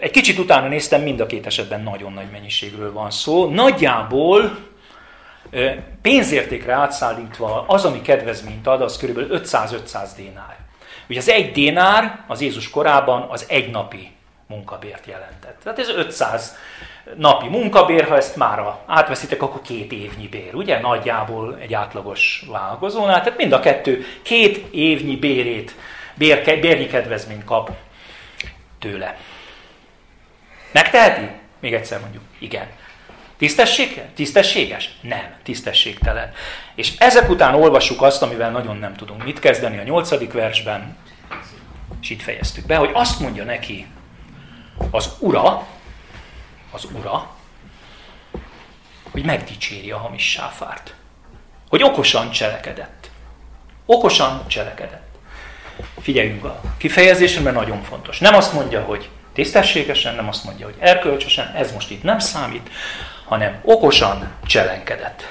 Egy 0.00 0.10
kicsit 0.10 0.38
utána 0.38 0.68
néztem, 0.68 1.02
mind 1.02 1.20
a 1.20 1.26
két 1.26 1.46
esetben 1.46 1.82
nagyon 1.82 2.12
nagy 2.12 2.30
mennyiségről 2.32 2.92
van 2.92 3.10
szó. 3.10 3.48
Nagyjából 3.50 4.56
pénzértékre 6.02 6.72
átszállítva 6.72 7.64
az, 7.68 7.84
ami 7.84 8.00
kedvezményt 8.00 8.66
ad, 8.66 8.82
az 8.82 8.96
kb. 8.96 9.18
500-500 9.18 10.08
dénár. 10.16 10.56
Ugye 11.08 11.18
az 11.18 11.28
egy 11.28 11.52
dénár 11.52 12.24
az 12.26 12.40
Jézus 12.40 12.70
korában 12.70 13.26
az 13.30 13.46
egy 13.48 13.70
napi 13.70 14.10
munkabért 14.46 15.06
jelentett. 15.06 15.60
Tehát 15.62 15.78
ez 15.78 15.88
500 15.88 16.56
napi 17.16 17.48
munkabér, 17.48 18.08
ha 18.08 18.16
ezt 18.16 18.36
már 18.36 18.62
átveszitek, 18.86 19.42
akkor 19.42 19.60
két 19.62 19.92
évnyi 19.92 20.28
bér, 20.28 20.54
ugye? 20.54 20.80
Nagyjából 20.80 21.58
egy 21.60 21.74
átlagos 21.74 22.44
vállalkozónál. 22.50 23.22
Tehát 23.22 23.38
mind 23.38 23.52
a 23.52 23.60
kettő 23.60 24.04
két 24.22 24.66
évnyi 24.70 25.16
bérét, 25.16 25.74
bér, 26.14 26.60
bérnyi 26.60 26.86
kedvezményt 26.86 27.44
kap 27.44 27.70
tőle. 28.78 29.16
Megteheti? 30.72 31.30
Még 31.60 31.74
egyszer 31.74 32.00
mondjuk, 32.00 32.22
igen. 32.38 32.66
Tisztesség? 33.36 34.02
Tisztességes? 34.14 34.90
Nem, 35.00 35.34
tisztességtelen. 35.42 36.32
És 36.74 36.96
ezek 36.98 37.30
után 37.30 37.54
olvassuk 37.54 38.02
azt, 38.02 38.22
amivel 38.22 38.50
nagyon 38.50 38.76
nem 38.76 38.94
tudunk 38.94 39.24
mit 39.24 39.38
kezdeni 39.38 39.78
a 39.78 39.82
nyolcadik 39.82 40.32
versben, 40.32 40.96
és 42.00 42.10
itt 42.10 42.22
fejeztük 42.22 42.66
be, 42.66 42.76
hogy 42.76 42.90
azt 42.92 43.20
mondja 43.20 43.44
neki 43.44 43.86
az 44.90 45.16
ura, 45.18 45.66
az 46.70 46.88
ura, 46.92 47.30
hogy 49.10 49.24
megdicséri 49.24 49.90
a 49.90 49.98
hamis 49.98 50.30
sáfárt. 50.30 50.94
Hogy 51.68 51.82
okosan 51.82 52.30
cselekedett. 52.30 53.10
Okosan 53.86 54.48
cselekedett. 54.48 55.11
Figyeljünk 56.02 56.44
a 56.44 56.60
kifejezésre, 56.76 57.40
mert 57.40 57.56
nagyon 57.56 57.82
fontos. 57.82 58.18
Nem 58.18 58.34
azt 58.34 58.52
mondja, 58.52 58.80
hogy 58.80 59.08
tisztességesen, 59.32 60.14
nem 60.14 60.28
azt 60.28 60.44
mondja, 60.44 60.66
hogy 60.66 60.74
erkölcsösen, 60.78 61.52
ez 61.56 61.72
most 61.72 61.90
itt 61.90 62.02
nem 62.02 62.18
számít, 62.18 62.70
hanem 63.24 63.60
okosan 63.62 64.32
cselenkedett. 64.46 65.22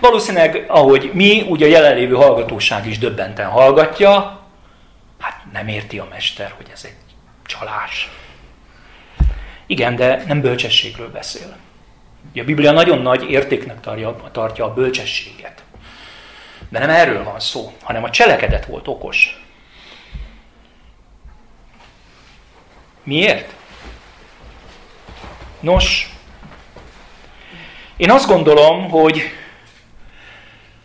Valószínűleg, 0.00 0.64
ahogy 0.68 1.10
mi, 1.12 1.44
ugye 1.48 1.66
a 1.66 1.68
jelenlévő 1.68 2.14
hallgatóság 2.14 2.86
is 2.86 2.98
döbbenten 2.98 3.48
hallgatja, 3.48 4.40
hát 5.20 5.42
nem 5.52 5.68
érti 5.68 5.98
a 5.98 6.08
mester, 6.10 6.52
hogy 6.56 6.66
ez 6.72 6.84
egy 6.84 6.96
csalás. 7.46 8.10
Igen, 9.66 9.96
de 9.96 10.22
nem 10.26 10.40
bölcsességről 10.40 11.10
beszél. 11.10 11.56
A 12.34 12.44
Biblia 12.44 12.72
nagyon 12.72 12.98
nagy 12.98 13.30
értéknek 13.30 13.80
tartja 14.32 14.64
a 14.64 14.72
bölcsességet. 14.72 15.62
De 16.68 16.78
nem 16.78 16.90
erről 16.90 17.24
van 17.24 17.40
szó, 17.40 17.72
hanem 17.82 18.04
a 18.04 18.10
cselekedet 18.10 18.66
volt 18.66 18.88
okos. 18.88 19.45
Miért? 23.06 23.54
Nos, 25.60 26.14
én 27.96 28.10
azt 28.10 28.26
gondolom, 28.26 28.90
hogy 28.90 29.22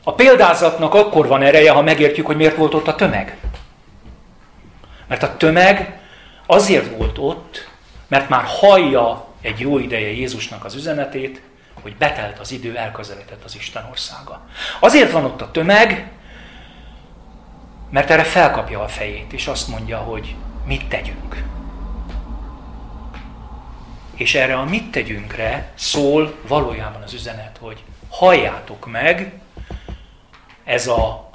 a 0.03 0.13
példázatnak 0.13 0.93
akkor 0.93 1.27
van 1.27 1.41
ereje, 1.41 1.71
ha 1.71 1.81
megértjük, 1.81 2.25
hogy 2.25 2.35
miért 2.35 2.55
volt 2.55 2.73
ott 2.73 2.87
a 2.87 2.95
tömeg. 2.95 3.37
Mert 5.07 5.23
a 5.23 5.37
tömeg 5.37 5.99
azért 6.45 6.95
volt 6.97 7.17
ott, 7.17 7.69
mert 8.07 8.29
már 8.29 8.43
hallja 8.45 9.27
egy 9.41 9.59
jó 9.59 9.77
ideje 9.77 10.11
Jézusnak 10.11 10.65
az 10.65 10.75
üzenetét, 10.75 11.41
hogy 11.81 11.95
betelt 11.95 12.39
az 12.39 12.51
idő, 12.51 12.77
elközelített 12.77 13.43
az 13.43 13.55
Isten 13.55 13.87
országa. 13.89 14.41
Azért 14.79 15.11
van 15.11 15.25
ott 15.25 15.41
a 15.41 15.51
tömeg, 15.51 16.11
mert 17.89 18.09
erre 18.09 18.23
felkapja 18.23 18.81
a 18.83 18.87
fejét, 18.87 19.33
és 19.33 19.47
azt 19.47 19.67
mondja, 19.67 19.97
hogy 19.97 20.35
mit 20.65 20.85
tegyünk. 20.85 21.43
És 24.21 24.35
erre 24.35 24.55
a 24.55 24.65
mit 24.65 24.91
tegyünkre 24.91 25.71
szól 25.75 26.35
valójában 26.47 27.01
az 27.01 27.13
üzenet, 27.13 27.57
hogy 27.59 27.83
halljátok 28.09 28.91
meg, 28.91 29.31
ez 30.63 30.87
a 30.87 31.29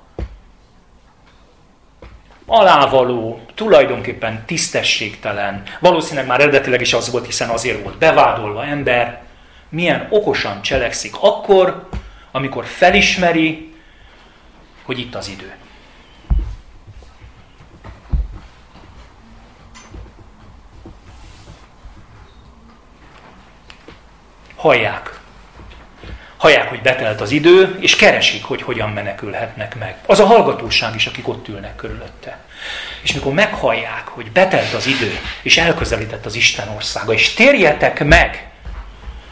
alávaló, 2.47 3.41
tulajdonképpen 3.55 4.45
tisztességtelen, 4.45 5.63
valószínűleg 5.81 6.27
már 6.27 6.41
eredetileg 6.41 6.81
is 6.81 6.93
az 6.93 7.11
volt, 7.11 7.27
hiszen 7.27 7.49
azért 7.49 7.83
volt 7.83 7.99
bevádolva 7.99 8.65
ember, 8.65 9.23
milyen 9.69 10.07
okosan 10.11 10.63
cselekszik 10.63 11.15
akkor, 11.21 11.89
amikor 12.31 12.65
felismeri, 12.65 13.75
hogy 14.83 14.99
itt 14.99 15.15
az 15.15 15.29
idő. 15.29 15.55
Hallják. 24.67 25.21
Hallják, 26.37 26.69
hogy 26.69 26.83
betelt 26.83 27.21
az 27.21 27.31
idő, 27.31 27.77
és 27.81 27.97
keresik, 27.97 28.45
hogy 28.45 28.63
hogyan 28.63 28.91
menekülhetnek 28.91 29.79
meg. 29.79 29.97
Az 30.07 30.21
a 30.21 30.27
hallgatóság 30.27 30.95
is, 30.95 31.07
akik 31.07 31.29
ott 31.29 31.49
ülnek 31.49 31.77
körülötte. 31.77 32.39
És 33.03 33.13
mikor 33.13 33.33
meghallják, 33.33 34.09
hogy 34.09 34.33
betelt 34.33 34.73
az 34.75 34.87
idő, 34.87 35.19
és 35.43 35.57
elközelített 35.57 36.27
az 36.27 36.35
Isten 36.35 36.69
országa, 36.69 37.13
és 37.13 37.35
térjetek 37.35 38.05
meg, 38.05 38.51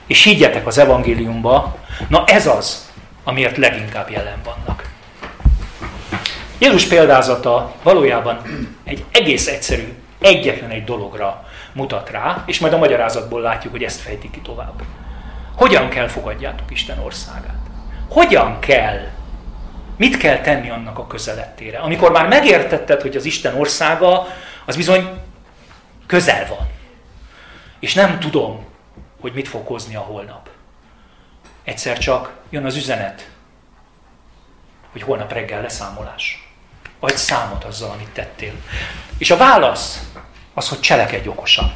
és 0.06 0.22
higgyetek 0.22 0.66
az 0.66 0.78
evangéliumba, 0.78 1.76
na 2.08 2.24
ez 2.26 2.46
az, 2.46 2.92
amiért 3.24 3.56
leginkább 3.56 4.10
jelen 4.10 4.42
vannak. 4.44 4.88
Jézus 6.58 6.84
példázata 6.84 7.74
valójában 7.82 8.40
egy 8.84 9.04
egész 9.12 9.46
egyszerű, 9.46 9.92
egyetlen 10.20 10.70
egy 10.70 10.84
dologra 10.84 11.48
mutat 11.72 12.10
rá, 12.10 12.42
és 12.46 12.58
majd 12.58 12.72
a 12.72 12.78
magyarázatból 12.78 13.40
látjuk, 13.40 13.72
hogy 13.72 13.82
ezt 13.82 14.00
fejti 14.00 14.30
ki 14.30 14.40
tovább. 14.40 14.82
Hogyan 15.56 15.88
kell 15.88 16.08
fogadjátok 16.08 16.70
Isten 16.70 16.98
országát? 16.98 17.58
Hogyan 18.08 18.60
kell? 18.60 19.08
Mit 19.96 20.16
kell 20.16 20.38
tenni 20.38 20.70
annak 20.70 20.98
a 20.98 21.06
közelettére? 21.06 21.78
Amikor 21.78 22.10
már 22.10 22.28
megértetted, 22.28 23.00
hogy 23.00 23.16
az 23.16 23.24
Isten 23.24 23.54
országa, 23.54 24.26
az 24.64 24.76
bizony 24.76 25.20
közel 26.06 26.46
van. 26.46 26.66
És 27.78 27.94
nem 27.94 28.18
tudom, 28.18 28.64
hogy 29.20 29.32
mit 29.32 29.48
fog 29.48 29.66
hozni 29.66 29.94
a 29.94 30.00
holnap. 30.00 30.48
Egyszer 31.64 31.98
csak 31.98 32.32
jön 32.50 32.64
az 32.64 32.76
üzenet, 32.76 33.30
hogy 34.92 35.02
holnap 35.02 35.32
reggel 35.32 35.62
leszámolás. 35.62 36.48
Adj 37.00 37.14
számot 37.14 37.64
azzal, 37.64 37.90
amit 37.90 38.08
tettél. 38.08 38.52
És 39.18 39.30
a 39.30 39.36
válasz 39.36 40.02
az, 40.54 40.68
hogy 40.68 40.80
cselekedj 40.80 41.28
okosan. 41.28 41.74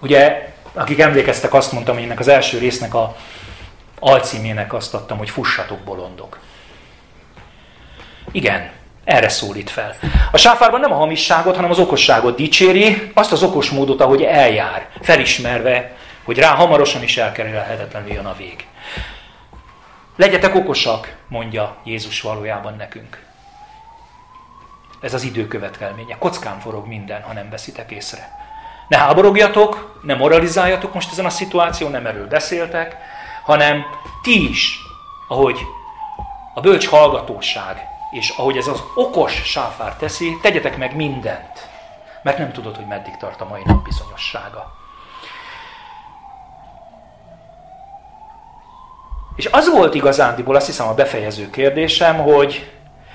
Ugye, 0.00 0.52
akik 0.78 0.98
emlékeztek, 0.98 1.54
azt 1.54 1.72
mondtam, 1.72 1.94
hogy 1.94 2.04
ennek 2.04 2.18
az 2.18 2.28
első 2.28 2.58
résznek 2.58 2.94
a 2.94 3.16
alcímének 3.98 4.72
azt 4.72 4.94
adtam, 4.94 5.18
hogy 5.18 5.30
fussatok 5.30 5.78
bolondok. 5.78 6.38
Igen, 8.32 8.70
erre 9.04 9.28
szólít 9.28 9.70
fel. 9.70 9.96
A 10.32 10.36
sáfárban 10.36 10.80
nem 10.80 10.92
a 10.92 10.96
hamisságot, 10.96 11.54
hanem 11.54 11.70
az 11.70 11.78
okosságot 11.78 12.36
dicséri, 12.36 13.10
azt 13.14 13.32
az 13.32 13.42
okos 13.42 13.70
módot, 13.70 14.00
ahogy 14.00 14.22
eljár, 14.22 14.88
felismerve, 15.00 15.96
hogy 16.24 16.38
rá 16.38 16.54
hamarosan 16.54 17.02
is 17.02 17.16
elkerülhetetlenül 17.16 18.12
jön 18.12 18.26
a 18.26 18.36
vég. 18.36 18.66
Legyetek 20.16 20.54
okosak, 20.54 21.16
mondja 21.28 21.76
Jézus 21.84 22.20
valójában 22.20 22.74
nekünk. 22.76 23.26
Ez 25.00 25.14
az 25.14 25.22
idő 25.22 25.46
következménye. 25.46 26.16
Kockán 26.18 26.60
forog 26.60 26.86
minden, 26.86 27.22
ha 27.22 27.32
nem 27.32 27.50
veszitek 27.50 27.90
észre. 27.90 28.47
Ne 28.88 28.96
háborogjatok, 28.96 29.98
ne 30.02 30.14
moralizáljatok 30.14 30.94
most 30.94 31.12
ezen 31.12 31.24
a 31.24 31.30
szituáción, 31.30 31.90
nem 31.90 32.06
erről 32.06 32.26
beszéltek, 32.26 32.96
hanem 33.44 33.84
ti 34.22 34.48
is, 34.48 34.78
ahogy 35.28 35.58
a 36.54 36.60
bölcs 36.60 36.88
hallgatóság 36.88 37.88
és 38.10 38.30
ahogy 38.36 38.56
ez 38.56 38.66
az 38.66 38.82
okos 38.94 39.32
sáfár 39.44 39.96
teszi, 39.96 40.38
tegyetek 40.42 40.76
meg 40.76 40.96
mindent, 40.96 41.68
mert 42.22 42.38
nem 42.38 42.52
tudod, 42.52 42.76
hogy 42.76 42.86
meddig 42.86 43.16
tart 43.16 43.40
a 43.40 43.48
mai 43.48 43.62
nap 43.64 43.84
bizonyossága. 43.84 44.76
És 49.36 49.46
az 49.46 49.70
volt 49.70 49.94
igazándiból, 49.94 50.56
azt 50.56 50.66
hiszem 50.66 50.88
a 50.88 50.94
befejező 50.94 51.50
kérdésem, 51.50 52.16
hogy 52.16 52.72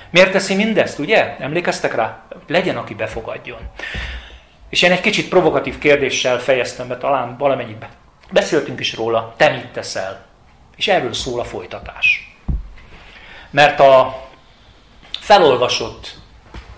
miért 0.09 0.31
teszi 0.31 0.55
mindezt, 0.55 0.99
ugye? 0.99 1.37
Emlékeztek 1.39 1.95
rá? 1.95 2.21
Legyen, 2.47 2.77
aki 2.77 2.93
befogadjon. 2.93 3.59
És 4.73 4.81
én 4.81 4.91
egy 4.91 5.01
kicsit 5.01 5.29
provokatív 5.29 5.77
kérdéssel 5.77 6.39
fejeztem 6.39 6.87
be, 6.87 6.97
talán 6.97 7.37
valamennyit 7.37 7.85
beszéltünk 8.31 8.79
is 8.79 8.95
róla, 8.95 9.33
te 9.37 9.49
mit 9.49 9.67
teszel? 9.67 10.25
És 10.75 10.87
erről 10.87 11.13
szól 11.13 11.39
a 11.39 11.43
folytatás. 11.43 12.35
Mert 13.49 13.79
a 13.79 14.21
felolvasott, 15.19 16.15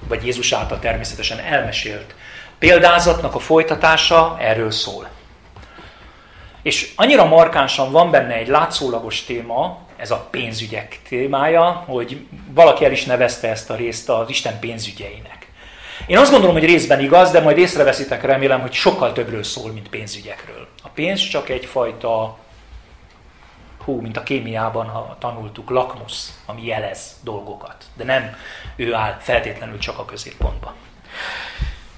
vagy 0.07 0.25
Jézus 0.25 0.51
által 0.51 0.79
természetesen 0.79 1.39
elmesélt 1.39 2.15
példázatnak 2.59 3.35
a 3.35 3.39
folytatása 3.39 4.37
erről 4.39 4.71
szól. 4.71 5.09
És 6.61 6.93
annyira 6.95 7.25
markánsan 7.25 7.91
van 7.91 8.11
benne 8.11 8.33
egy 8.33 8.47
látszólagos 8.47 9.23
téma, 9.23 9.79
ez 9.97 10.11
a 10.11 10.27
pénzügyek 10.31 10.99
témája, 11.07 11.83
hogy 11.85 12.27
valaki 12.49 12.85
el 12.85 12.91
is 12.91 13.05
nevezte 13.05 13.49
ezt 13.49 13.69
a 13.69 13.75
részt 13.75 14.09
az 14.09 14.29
Isten 14.29 14.59
pénzügyeinek. 14.59 15.34
Én 16.07 16.17
azt 16.17 16.31
gondolom, 16.31 16.55
hogy 16.55 16.65
részben 16.65 16.99
igaz, 16.99 17.31
de 17.31 17.39
majd 17.39 17.57
észreveszitek 17.57 18.23
remélem, 18.23 18.61
hogy 18.61 18.73
sokkal 18.73 19.13
többről 19.13 19.43
szól, 19.43 19.71
mint 19.71 19.89
pénzügyekről. 19.89 20.67
A 20.83 20.89
pénz 20.89 21.27
csak 21.27 21.49
egyfajta 21.49 22.37
hú, 23.85 24.01
mint 24.01 24.17
a 24.17 24.23
kémiában, 24.23 24.87
ha 24.87 25.15
tanultuk, 25.19 25.69
lakmusz, 25.69 26.39
ami 26.45 26.65
jelez 26.65 27.15
dolgokat. 27.23 27.75
De 27.93 28.03
nem 28.03 28.35
ő 28.75 28.93
áll 28.93 29.17
feltétlenül 29.19 29.77
csak 29.77 29.97
a 29.99 30.05
középpontban. 30.05 30.73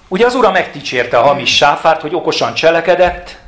Ugye 0.08 0.26
az 0.26 0.36
ura 0.36 0.52
megticsérte 0.52 1.18
a 1.18 1.24
hamis 1.24 1.56
sáfárt, 1.56 2.02
hogy 2.02 2.16
okosan 2.16 2.54
cselekedett, 2.54 3.40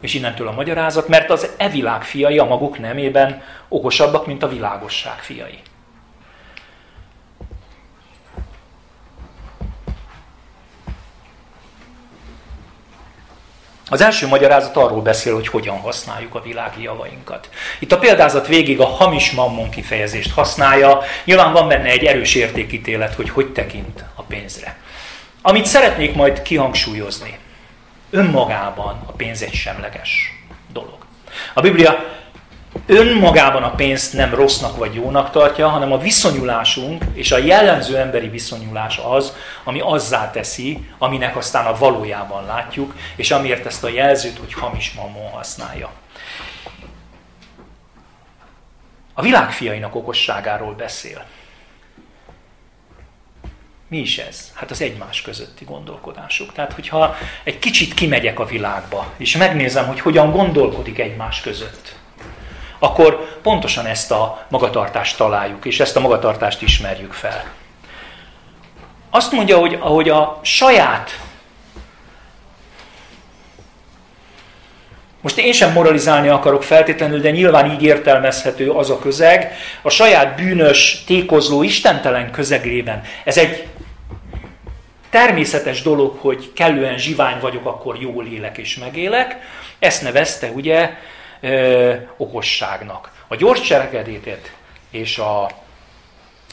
és 0.00 0.14
innentől 0.14 0.48
a 0.48 0.52
magyarázat, 0.52 1.08
mert 1.08 1.30
az 1.30 1.50
e 1.56 1.68
világ 1.68 2.02
fiai 2.02 2.38
a 2.38 2.44
maguk 2.44 2.78
nemében 2.78 3.42
okosabbak, 3.68 4.26
mint 4.26 4.42
a 4.42 4.48
világosság 4.48 5.18
fiai. 5.18 5.58
Az 13.94 14.00
első 14.00 14.26
magyarázat 14.26 14.76
arról 14.76 15.02
beszél, 15.02 15.34
hogy 15.34 15.48
hogyan 15.48 15.78
használjuk 15.78 16.34
a 16.34 16.42
világi 16.42 16.82
javainkat. 16.82 17.48
Itt 17.78 17.92
a 17.92 17.98
példázat 17.98 18.46
végig 18.46 18.80
a 18.80 18.86
hamis 18.86 19.30
mammon 19.30 19.70
kifejezést 19.70 20.32
használja. 20.32 21.00
Nyilván 21.24 21.52
van 21.52 21.68
benne 21.68 21.88
egy 21.88 22.04
erős 22.04 22.34
értékítélet, 22.34 23.14
hogy 23.14 23.30
hogy 23.30 23.52
tekint 23.52 24.04
a 24.14 24.22
pénzre. 24.22 24.76
Amit 25.42 25.66
szeretnék 25.66 26.14
majd 26.14 26.42
kihangsúlyozni, 26.42 27.38
önmagában 28.10 29.02
a 29.06 29.12
pénz 29.12 29.42
egy 29.42 29.54
semleges 29.54 30.32
dolog. 30.72 30.98
A 31.54 31.60
Biblia 31.60 32.04
önmagában 32.86 33.62
a 33.62 33.74
pénzt 33.74 34.12
nem 34.12 34.34
rossznak 34.34 34.76
vagy 34.76 34.94
jónak 34.94 35.30
tartja, 35.30 35.68
hanem 35.68 35.92
a 35.92 35.98
viszonyulásunk 35.98 37.04
és 37.12 37.32
a 37.32 37.38
jellemző 37.38 37.96
emberi 37.96 38.28
viszonyulás 38.28 38.98
az, 38.98 39.36
ami 39.64 39.80
azzá 39.80 40.30
teszi, 40.30 40.88
aminek 40.98 41.36
aztán 41.36 41.66
a 41.66 41.78
valójában 41.78 42.44
látjuk, 42.44 42.94
és 43.16 43.30
amiért 43.30 43.66
ezt 43.66 43.84
a 43.84 43.88
jelzőt, 43.88 44.38
hogy 44.38 44.52
hamis 44.52 44.92
mamon 44.92 45.30
használja. 45.30 45.90
A 49.14 49.22
világfiainak 49.22 49.94
okosságáról 49.94 50.72
beszél. 50.72 51.24
Mi 53.88 53.98
is 53.98 54.18
ez? 54.18 54.52
Hát 54.54 54.70
az 54.70 54.80
egymás 54.80 55.22
közötti 55.22 55.64
gondolkodásuk. 55.64 56.52
Tehát, 56.52 56.72
hogyha 56.72 57.16
egy 57.44 57.58
kicsit 57.58 57.94
kimegyek 57.94 58.38
a 58.38 58.44
világba, 58.44 59.12
és 59.16 59.36
megnézem, 59.36 59.86
hogy 59.86 60.00
hogyan 60.00 60.30
gondolkodik 60.30 60.98
egymás 60.98 61.40
között, 61.40 61.96
akkor 62.84 63.38
pontosan 63.42 63.86
ezt 63.86 64.10
a 64.10 64.46
magatartást 64.48 65.16
találjuk, 65.16 65.64
és 65.64 65.80
ezt 65.80 65.96
a 65.96 66.00
magatartást 66.00 66.62
ismerjük 66.62 67.12
fel. 67.12 67.44
Azt 69.10 69.32
mondja, 69.32 69.58
hogy 69.58 69.78
ahogy 69.80 70.08
a 70.08 70.38
saját 70.42 71.18
Most 75.24 75.38
én 75.38 75.52
sem 75.52 75.72
moralizálni 75.72 76.28
akarok 76.28 76.62
feltétlenül, 76.62 77.20
de 77.20 77.30
nyilván 77.30 77.70
így 77.70 77.82
értelmezhető 77.82 78.70
az 78.70 78.90
a 78.90 78.98
közeg, 78.98 79.52
a 79.82 79.90
saját 79.90 80.36
bűnös, 80.36 81.04
tékozló, 81.06 81.62
istentelen 81.62 82.30
közegében. 82.30 83.02
Ez 83.24 83.38
egy 83.38 83.66
természetes 85.10 85.82
dolog, 85.82 86.16
hogy 86.18 86.52
kellően 86.54 86.98
zsivány 86.98 87.40
vagyok, 87.40 87.66
akkor 87.66 87.96
jól 88.00 88.26
élek 88.26 88.58
és 88.58 88.76
megélek. 88.76 89.36
Ezt 89.78 90.02
nevezte 90.02 90.50
ugye 90.50 90.90
ö, 91.44 91.94
okosságnak. 92.16 93.10
A 93.28 93.36
gyors 93.36 93.60
cselekedetet 93.60 94.52
és 94.90 95.18
a, 95.18 95.44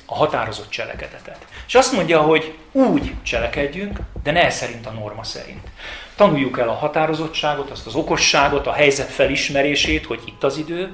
a 0.06 0.16
határozott 0.16 0.70
cselekedetet. 0.70 1.46
És 1.68 1.76
azt 1.76 1.94
mondja, 1.94 2.22
hogy 2.22 2.58
úgy 2.72 3.14
cselekedjünk, 3.24 4.00
de 4.24 4.32
ne 4.32 4.50
szerint 4.50 4.86
a 4.86 4.92
norma 4.92 5.24
szerint. 5.24 5.68
Tanuljuk 6.16 6.60
el 6.60 6.70
a 6.70 6.74
határozottságot, 6.74 7.70
azt 7.70 7.88
az 7.88 7.96
okosságot, 7.96 8.68
a 8.68 8.74
helyzet 8.74 9.10
felismerését, 9.10 10.06
hogy 10.06 10.22
itt 10.26 10.44
az 10.44 10.58
idő, 10.58 10.94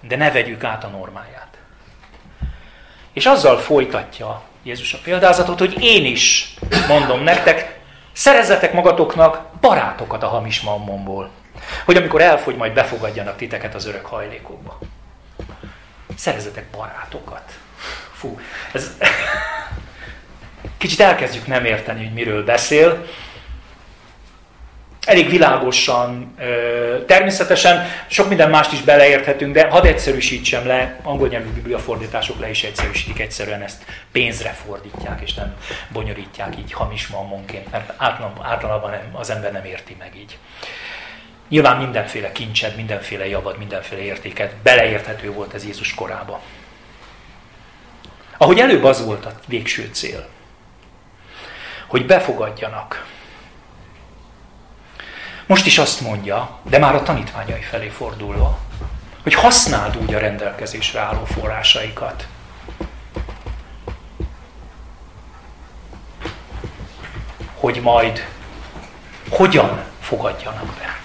de 0.00 0.16
ne 0.16 0.30
vegyük 0.30 0.64
át 0.64 0.84
a 0.84 0.88
normáját. 0.88 1.58
És 3.12 3.26
azzal 3.26 3.58
folytatja 3.58 4.42
Jézus 4.62 4.94
a 4.94 4.98
példázatot, 5.04 5.58
hogy 5.58 5.82
én 5.82 6.04
is 6.04 6.54
mondom 6.88 7.22
nektek, 7.22 7.80
szerezzetek 8.12 8.72
magatoknak 8.72 9.46
barátokat 9.60 10.22
a 10.22 10.28
hamis 10.28 10.60
mammonból. 10.60 11.30
Hogy 11.84 11.96
amikor 11.96 12.20
elfogy, 12.20 12.56
majd 12.56 12.72
befogadjanak 12.72 13.36
titeket 13.36 13.74
az 13.74 13.86
örök 13.86 14.06
hajlékokba. 14.06 14.78
Szerezzetek 16.16 16.64
barátokat. 16.64 17.58
Fú, 18.12 18.40
ez... 18.72 18.90
Kicsit 20.78 21.00
elkezdjük 21.00 21.46
nem 21.46 21.64
érteni, 21.64 22.04
hogy 22.04 22.12
miről 22.12 22.44
beszél 22.44 23.06
elég 25.06 25.30
világosan, 25.30 26.34
természetesen 27.06 27.86
sok 28.06 28.28
minden 28.28 28.50
mást 28.50 28.72
is 28.72 28.80
beleérthetünk, 28.80 29.54
de 29.54 29.68
hadd 29.68 29.86
egyszerűsítsem 29.86 30.66
le, 30.66 30.98
angol 31.02 31.28
nyelvű 31.28 31.48
bibliafordítások 31.48 32.40
le 32.40 32.50
is 32.50 32.62
egyszerűsítik, 32.64 33.20
egyszerűen 33.20 33.62
ezt 33.62 33.84
pénzre 34.12 34.56
fordítják, 34.66 35.20
és 35.20 35.34
nem 35.34 35.56
bonyolítják 35.88 36.58
így 36.58 36.72
hamis 36.72 37.06
mammonként, 37.06 37.70
mert 37.70 37.92
általában, 37.96 38.44
általában 38.44 38.92
az 39.12 39.30
ember 39.30 39.52
nem 39.52 39.64
érti 39.64 39.96
meg 39.98 40.12
így. 40.16 40.38
Nyilván 41.48 41.76
mindenféle 41.76 42.32
kincsed, 42.32 42.76
mindenféle 42.76 43.28
javad, 43.28 43.58
mindenféle 43.58 44.02
értéket 44.02 44.56
beleérthető 44.56 45.32
volt 45.32 45.54
ez 45.54 45.64
Jézus 45.64 45.94
korába. 45.94 46.40
Ahogy 48.36 48.58
előbb 48.58 48.84
az 48.84 49.04
volt 49.04 49.24
a 49.24 49.32
végső 49.46 49.88
cél, 49.92 50.28
hogy 51.86 52.06
befogadjanak, 52.06 53.06
most 55.46 55.66
is 55.66 55.78
azt 55.78 56.00
mondja, 56.00 56.58
de 56.62 56.78
már 56.78 56.94
a 56.94 57.02
tanítványai 57.02 57.60
felé 57.60 57.88
fordulva, 57.88 58.58
hogy 59.22 59.34
használd 59.34 59.96
úgy 59.96 60.14
a 60.14 60.18
rendelkezésre 60.18 61.00
álló 61.00 61.24
forrásaikat. 61.24 62.26
Hogy 67.54 67.80
majd 67.80 68.26
hogyan 69.30 69.84
fogadjanak 70.00 70.66
be. 70.78 71.01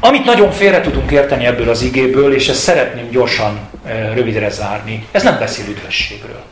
Amit 0.00 0.24
nagyon 0.24 0.50
félre 0.50 0.80
tudunk 0.80 1.10
érteni 1.10 1.46
ebből 1.46 1.68
az 1.68 1.82
igéből, 1.82 2.34
és 2.34 2.48
ezt 2.48 2.60
szeretném 2.60 3.10
gyorsan, 3.10 3.70
rövidre 4.14 4.50
zárni, 4.50 5.06
ez 5.10 5.22
nem 5.22 5.38
beszél 5.38 5.68
üdvösségről. 5.68 6.42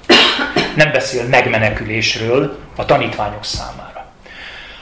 Nem 0.77 0.93
beszél 0.93 1.25
megmenekülésről 1.25 2.59
a 2.77 2.85
tanítványok 2.85 3.45
számára 3.45 3.87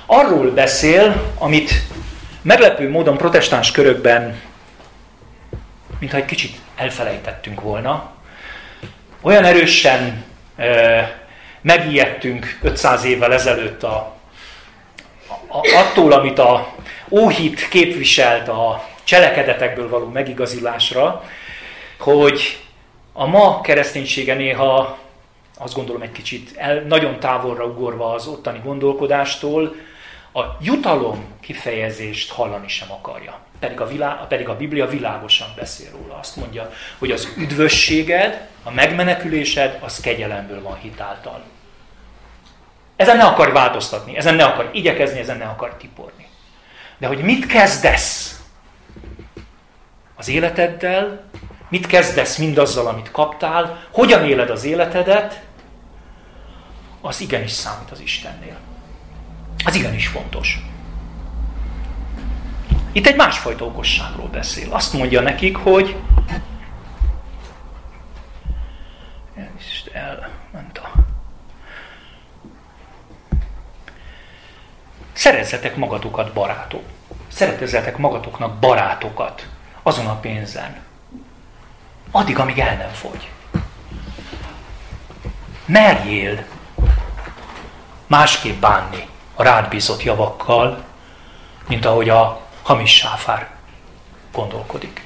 arról 0.07 0.51
beszél, 0.51 1.33
amit 1.39 1.73
meglepő 2.43 2.91
módon 2.91 3.17
protestáns 3.17 3.71
körökben, 3.71 4.41
mintha 5.99 6.19
egy 6.19 6.25
kicsit 6.25 6.57
elfelejtettünk 6.77 7.61
volna, 7.61 8.13
olyan 9.21 9.45
erősen 9.45 10.25
e, 10.57 11.27
megijedtünk 11.61 12.59
500 12.63 13.05
évvel 13.05 13.33
ezelőtt 13.33 13.83
a, 13.83 14.17
a, 15.49 15.59
attól, 15.77 16.13
amit 16.13 16.39
a 16.39 16.75
óhit 17.11 17.69
képviselt 17.69 18.49
a 18.49 18.89
cselekedetekből 19.05 19.89
való 19.89 20.07
megigazulásra, 20.07 21.25
hogy 21.99 22.59
a 23.13 23.27
ma 23.27 23.61
kereszténysége 23.61 24.35
néha 24.35 24.99
azt 25.59 25.75
gondolom 25.75 26.03
egy 26.03 26.13
kicsit 26.13 26.57
el, 26.57 26.81
nagyon 26.81 27.21
távolra 27.21 27.65
ugorva 27.65 28.13
az 28.13 28.27
ottani 28.27 28.61
gondolkodástól, 28.65 29.75
a 30.35 30.43
jutalom 30.61 31.25
kifejezést 31.41 32.33
hallani 32.33 32.69
sem 32.69 32.93
akarja. 32.93 33.39
Pedig 33.59 33.81
a, 33.81 33.87
vilá, 33.87 34.27
pedig 34.29 34.49
a 34.49 34.57
Biblia 34.57 34.87
világosan 34.87 35.49
beszél 35.57 35.91
róla. 35.91 36.19
Azt 36.19 36.37
mondja, 36.37 36.73
hogy 36.99 37.11
az 37.11 37.29
üdvösséged, 37.39 38.49
a 38.63 38.71
megmenekülésed, 38.71 39.79
az 39.83 40.01
kegyelemből 40.01 40.63
van 40.63 40.77
hitáltal. 40.77 41.43
Ezen 42.97 43.17
ne 43.17 43.25
akar 43.25 43.53
változtatni, 43.53 44.17
ezen 44.17 44.35
ne 44.35 44.45
akar 44.45 44.71
igyekezni, 44.73 45.19
ezen 45.19 45.37
ne 45.37 45.45
akar 45.45 45.75
tiporni. 45.77 46.24
De 47.05 47.11
hogy 47.11 47.23
mit 47.23 47.47
kezdesz 47.47 48.41
az 50.15 50.29
életeddel, 50.29 51.25
mit 51.69 51.87
kezdesz 51.87 52.37
mindazzal, 52.37 52.87
amit 52.87 53.11
kaptál, 53.11 53.87
hogyan 53.91 54.25
éled 54.25 54.51
az 54.51 54.65
életedet, 54.65 55.45
az 57.01 57.21
igenis 57.21 57.51
számít 57.51 57.91
az 57.91 58.01
Istennél. 58.01 58.57
Az 59.65 59.75
igenis 59.75 60.07
fontos. 60.07 60.59
Itt 62.93 63.07
egy 63.07 63.17
másfajta 63.17 63.65
okosságról 63.65 64.29
beszél. 64.29 64.73
Azt 64.73 64.93
mondja 64.93 65.21
nekik, 65.21 65.57
hogy 65.57 65.97
elment 69.93 70.79
a... 70.79 71.05
Szerezzetek 75.15 75.77
magatokat 75.77 76.33
barátok. 76.33 76.83
Szeretezzetek 77.29 77.97
magatoknak 77.97 78.59
barátokat 78.59 79.47
azon 79.83 80.07
a 80.07 80.15
pénzen. 80.15 80.83
Addig, 82.11 82.39
amíg 82.39 82.59
el 82.59 82.77
nem 82.77 82.93
fogy. 82.93 83.31
Merjél 85.67 86.45
másképp 88.07 88.61
bánni 88.61 89.09
a 89.35 89.43
rád 89.43 89.69
bízott 89.69 90.03
javakkal, 90.03 90.85
mint 91.69 91.85
ahogy 91.85 92.09
a 92.09 92.41
hamis 92.63 92.95
sáfár 92.95 93.51
gondolkodik. 94.33 95.03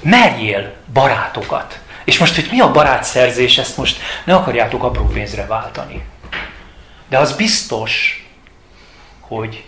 Merjél 0.00 0.74
barátokat. 0.92 1.80
És 2.04 2.18
most, 2.18 2.34
hogy 2.34 2.48
mi 2.50 2.60
a 2.60 2.70
barátszerzés, 2.70 3.58
ezt 3.58 3.76
most 3.76 4.00
ne 4.24 4.34
akarjátok 4.34 4.82
apró 4.82 5.04
pénzre 5.06 5.46
váltani. 5.46 6.06
De 7.08 7.18
az 7.18 7.36
biztos, 7.36 8.25
hogy 9.28 9.64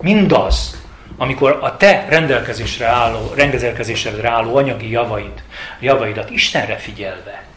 mindaz, 0.00 0.80
amikor 1.16 1.58
a 1.60 1.76
te 1.76 2.06
rendelkezésre 2.08 2.86
álló, 2.86 3.32
rendelkezésre 3.34 4.28
álló 4.28 4.56
anyagi 4.56 4.90
javaid, 4.90 5.42
javaidat 5.80 6.30
Istenre 6.30 6.76
figyelve 6.76 7.48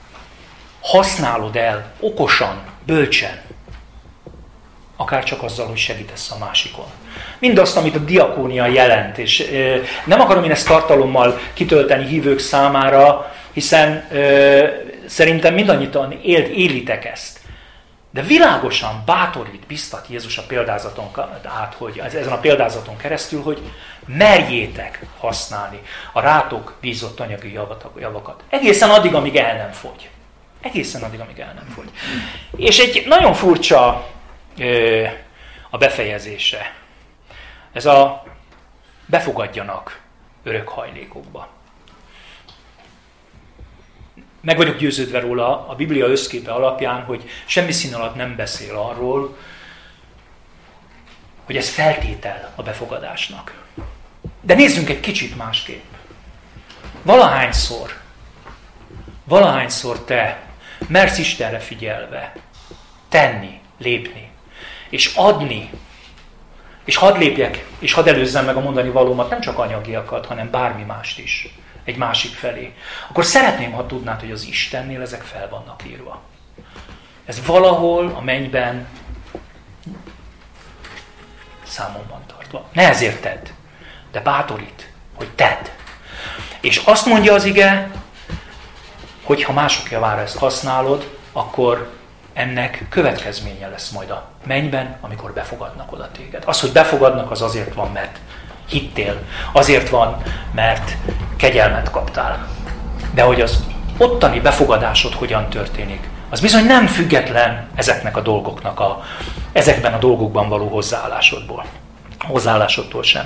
használod 0.84 1.56
el 1.56 1.92
okosan, 2.00 2.62
bölcsen, 2.86 3.42
akár 4.96 5.24
csak 5.24 5.44
azzal, 5.44 5.68
hogy 5.68 5.78
segítesz 5.78 6.32
a 6.32 6.38
másikon. 6.38 6.86
Mindazt, 7.40 7.78
amit 7.78 7.96
a 7.96 8.00
diakónia 8.00 8.66
jelent, 8.66 9.18
és 9.18 9.50
nem 10.06 10.22
akarom 10.22 10.44
én 10.44 10.52
ezt 10.52 10.68
tartalommal 10.68 11.40
kitölteni 11.54 12.06
hívők 12.06 12.40
számára, 12.40 13.34
hiszen 13.54 14.08
szerintem 15.06 15.54
mindannyian 15.54 16.20
élt, 16.22 16.48
élitek 16.48 17.06
ezt. 17.06 17.40
De 18.13 18.21
világosan 18.21 19.04
bátorít, 19.06 19.67
biztat 19.67 20.08
Jézus 20.08 20.38
a 20.38 20.43
példázaton 20.47 21.12
át, 21.43 21.73
hogy 21.73 21.99
ezen 21.99 22.32
a 22.32 22.39
példázaton 22.39 22.97
keresztül, 22.97 23.41
hogy 23.41 23.71
merjétek 24.06 25.06
használni 25.17 25.82
a 26.12 26.19
rátok 26.19 26.78
bízott 26.82 27.19
anyagi 27.19 27.52
javakat. 27.97 28.43
Egészen 28.49 28.89
addig, 28.89 29.13
amíg 29.13 29.36
el 29.36 29.58
nem 29.58 29.71
fogy. 29.71 30.10
Egészen 30.62 31.04
addig, 31.04 31.19
amíg 31.19 31.39
el 31.39 31.54
nem 31.54 31.67
fogy. 31.76 31.91
És 32.56 32.80
egy 32.80 33.04
nagyon 33.08 33.34
furcsa 33.34 34.10
a 35.69 35.78
befejezése. 35.78 36.73
Ez 37.71 37.86
a 37.86 38.23
befogadjanak 39.06 40.02
örök 40.43 40.67
hajlékokba. 40.67 41.47
Meg 44.44 44.58
vagyok 44.58 44.78
győződve 44.78 45.20
róla 45.20 45.68
a 45.68 45.76
Biblia 45.76 46.08
összképe 46.08 46.52
alapján, 46.52 47.04
hogy 47.04 47.30
semmi 47.46 47.72
szín 47.72 47.94
alatt 47.94 48.16
nem 48.16 48.36
beszél 48.36 48.76
arról, 48.76 49.38
hogy 51.44 51.58
ez 51.58 51.70
feltétel 51.70 52.54
a 52.56 52.62
befogadásnak. 52.62 53.64
De 54.42 54.54
nézzünk 54.54 54.90
egy 54.90 55.00
kicsit 55.00 55.38
másképp. 55.38 55.84
Valahányszor, 57.02 58.00
valahányszor 59.24 60.00
te 60.00 60.42
mersz 60.88 61.18
Istenre 61.18 61.60
figyelve 61.60 62.34
tenni, 63.10 63.60
lépni, 63.78 64.32
és 64.90 65.16
adni 65.16 65.70
és 66.84 66.96
hadd 66.96 67.18
lépjek, 67.18 67.66
és 67.80 67.94
hadd 67.94 68.08
előzzem 68.08 68.46
meg 68.46 68.56
a 68.56 68.60
mondani 68.60 68.90
valómat, 68.90 69.30
nem 69.30 69.42
csak 69.42 69.58
anyagiakat, 69.58 70.26
hanem 70.26 70.52
bármi 70.52 70.84
mást 70.84 71.20
is, 71.20 71.54
egy 71.84 71.98
másik 71.98 72.34
felé, 72.34 72.74
akkor 73.10 73.26
szeretném, 73.26 73.72
ha 73.72 73.86
tudnád, 73.86 74.19
hogy 74.19 74.32
az 74.32 74.46
Istennél 74.46 75.02
ezek 75.02 75.22
fel 75.22 75.50
vannak 75.50 75.82
írva. 75.88 76.22
Ez 77.26 77.46
valahol 77.46 78.13
a 78.15 78.22
mennyben 78.22 78.88
számon 81.63 82.08
van 82.10 82.22
tartva. 82.28 82.65
Ne 82.74 82.89
ezért 82.89 83.22
tedd, 83.22 83.48
de 84.12 84.19
bátorít, 84.19 84.91
hogy 85.13 85.30
tedd. 85.30 85.65
És 86.62 86.78
azt 86.78 87.06
mondja 87.06 87.34
az 87.34 87.46
ige, 87.46 87.91
hogy 89.24 89.43
ha 89.43 89.54
mások 89.54 89.91
javára 89.91 90.22
ezt 90.22 90.38
használod, 90.38 91.17
akkor 91.32 91.91
ennek 92.34 92.86
következménye 92.89 93.67
lesz 93.67 93.89
majd 93.89 94.10
a 94.10 94.30
mennyben, 94.46 94.98
amikor 95.02 95.34
befogadnak 95.34 95.91
oda 95.91 96.12
téged. 96.12 96.43
Az, 96.46 96.60
hogy 96.60 96.72
befogadnak, 96.72 97.32
az 97.32 97.41
azért 97.41 97.74
van, 97.74 97.91
mert 97.91 98.19
hittél. 98.74 99.20
Azért 99.52 99.90
van, 99.90 100.22
mert 100.52 100.98
kegyelmet 101.38 101.92
kaptál. 101.92 102.48
De 103.14 103.22
hogy 103.22 103.42
az 103.42 103.64
ottani 103.98 104.40
befogadásod 104.40 105.14
hogyan 105.14 105.50
történik, 105.50 106.10
az 106.30 106.40
bizony 106.40 106.66
nem 106.66 106.88
független 106.88 107.68
ezeknek 107.76 108.18
a 108.18 108.22
dolgoknak 108.22 108.80
a, 108.80 109.04
ezekben 109.52 109.94
a 109.94 109.98
dolgokban 109.98 110.50
való 110.50 110.68
hozzáállásodból. 110.68 111.66
Hozzáállásodtól 112.20 113.04
sem. 113.04 113.26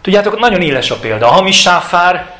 Tudjátok, 0.00 0.38
nagyon 0.38 0.62
éles 0.62 0.90
a 0.90 0.96
példa. 0.96 1.26
A 1.28 1.32
hamis 1.32 1.60
sáfár 1.60 2.34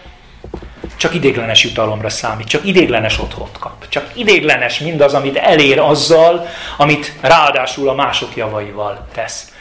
csak 0.96 1.14
idéglenes 1.14 1.64
jutalomra 1.64 2.08
számít, 2.08 2.48
csak 2.48 2.64
idéglenes 2.64 3.18
otthont 3.18 3.58
kap. 3.58 3.88
Csak 3.88 4.10
idéglenes 4.14 4.78
mindaz, 4.78 5.14
amit 5.14 5.36
elér 5.36 5.78
azzal, 5.78 6.46
amit 6.76 7.12
ráadásul 7.20 7.88
a 7.88 7.94
mások 7.94 8.36
javaival 8.36 9.06
tesz. 9.14 9.52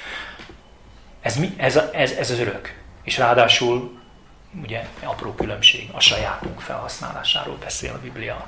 Ez, 1.25 1.35
mi? 1.35 1.53
ez, 1.57 1.79
ez, 1.93 2.11
ez 2.11 2.31
az 2.31 2.39
örök. 2.39 2.73
És 3.03 3.17
ráadásul, 3.17 3.99
ugye, 4.63 4.85
apró 5.03 5.33
különbség, 5.33 5.89
a 5.91 5.99
sajátunk 5.99 6.61
felhasználásáról 6.61 7.57
beszél 7.57 7.93
a 7.93 7.99
Biblia. 8.01 8.47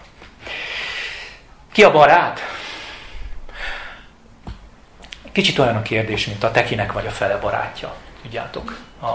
Ki 1.72 1.84
a 1.84 1.92
barát? 1.92 2.40
Kicsit 5.32 5.60
olyan 5.60 5.76
a 5.76 5.82
kérdés, 5.82 6.26
mint 6.26 6.44
a 6.44 6.52
tekinek 6.52 6.92
vagy 6.92 7.06
a 7.06 7.12
fele 7.12 7.38
barátja. 7.38 7.96
Tudjátok, 8.22 8.78
a 9.02 9.14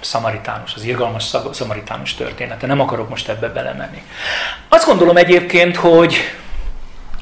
szamaritánus, 0.00 0.74
az 0.74 0.82
irgalmas 0.82 1.34
szamaritánus 1.52 2.14
története. 2.14 2.66
Nem 2.66 2.80
akarok 2.80 3.08
most 3.08 3.28
ebbe 3.28 3.48
belemenni. 3.48 4.02
Azt 4.68 4.86
gondolom 4.86 5.16
egyébként, 5.16 5.76
hogy 5.76 6.16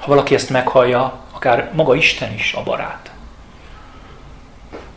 ha 0.01 0.07
valaki 0.07 0.35
ezt 0.35 0.51
meghallja, 0.51 1.23
akár 1.44 1.70
maga 1.72 1.94
Isten 1.94 2.35
is 2.35 2.52
a 2.52 2.62
barát. 2.62 3.11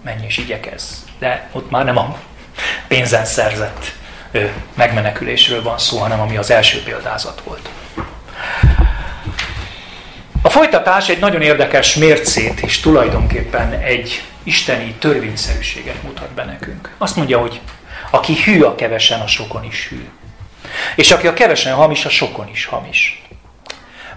Menj 0.01 0.25
és 0.25 0.37
igyekez. 0.37 1.05
De 1.19 1.49
ott 1.51 1.69
már 1.69 1.85
nem 1.85 1.97
a 1.97 2.17
pénzen 2.87 3.25
szerzett 3.25 3.95
megmenekülésről 4.73 5.63
van 5.63 5.77
szó, 5.77 5.97
hanem 5.97 6.19
ami 6.19 6.37
az 6.37 6.49
első 6.49 6.83
példázat 6.83 7.41
volt. 7.43 7.69
A 10.41 10.49
folytatás 10.49 11.09
egy 11.09 11.19
nagyon 11.19 11.41
érdekes 11.41 11.95
mércét 11.95 12.59
és 12.59 12.79
tulajdonképpen 12.79 13.73
egy 13.73 14.23
isteni 14.43 14.93
törvényszerűséget 14.93 16.03
mutat 16.03 16.29
be 16.29 16.43
nekünk. 16.43 16.95
Azt 16.97 17.15
mondja, 17.15 17.39
hogy 17.39 17.61
aki 18.09 18.33
hű 18.43 18.61
a 18.61 18.75
kevesen, 18.75 19.19
a 19.19 19.27
sokon 19.27 19.63
is 19.63 19.87
hű. 19.87 20.09
És 20.95 21.11
aki 21.11 21.27
a 21.27 21.33
kevesen 21.33 21.73
hamis, 21.73 22.05
a 22.05 22.09
sokon 22.09 22.49
is 22.49 22.65
hamis. 22.65 23.26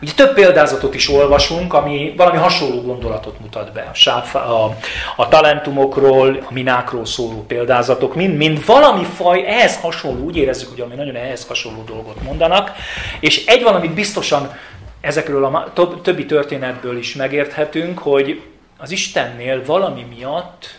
Ugye 0.02 0.12
több 0.12 0.34
példázatot 0.34 0.94
is 0.94 1.10
olvasunk, 1.10 1.74
ami 1.74 2.14
valami 2.16 2.36
hasonló 2.36 2.82
gondolatot 2.82 3.40
mutat 3.40 3.72
be. 3.72 3.90
A, 4.04 4.38
a, 4.38 4.76
a 5.16 5.28
talentumokról, 5.28 6.44
a 6.48 6.52
minákról 6.52 7.06
szóló 7.06 7.44
példázatok, 7.46 8.14
mind, 8.14 8.36
mind 8.36 8.66
valami 8.66 9.04
faj 9.04 9.46
ehhez 9.46 9.80
hasonló, 9.80 10.24
úgy 10.24 10.36
érezzük, 10.36 10.70
hogy 10.70 10.80
ami 10.80 10.94
nagyon 10.94 11.16
ehhez 11.16 11.46
hasonló 11.46 11.82
dolgot 11.82 12.22
mondanak, 12.22 12.72
és 13.20 13.46
egy 13.46 13.62
valamit 13.62 13.94
biztosan 13.94 14.56
ezekről 15.00 15.44
a 15.44 15.72
többi 16.02 16.26
történetből 16.26 16.98
is 16.98 17.14
megérthetünk, 17.14 17.98
hogy 17.98 18.42
az 18.78 18.90
Istennél 18.90 19.64
valami 19.64 20.06
miatt 20.16 20.78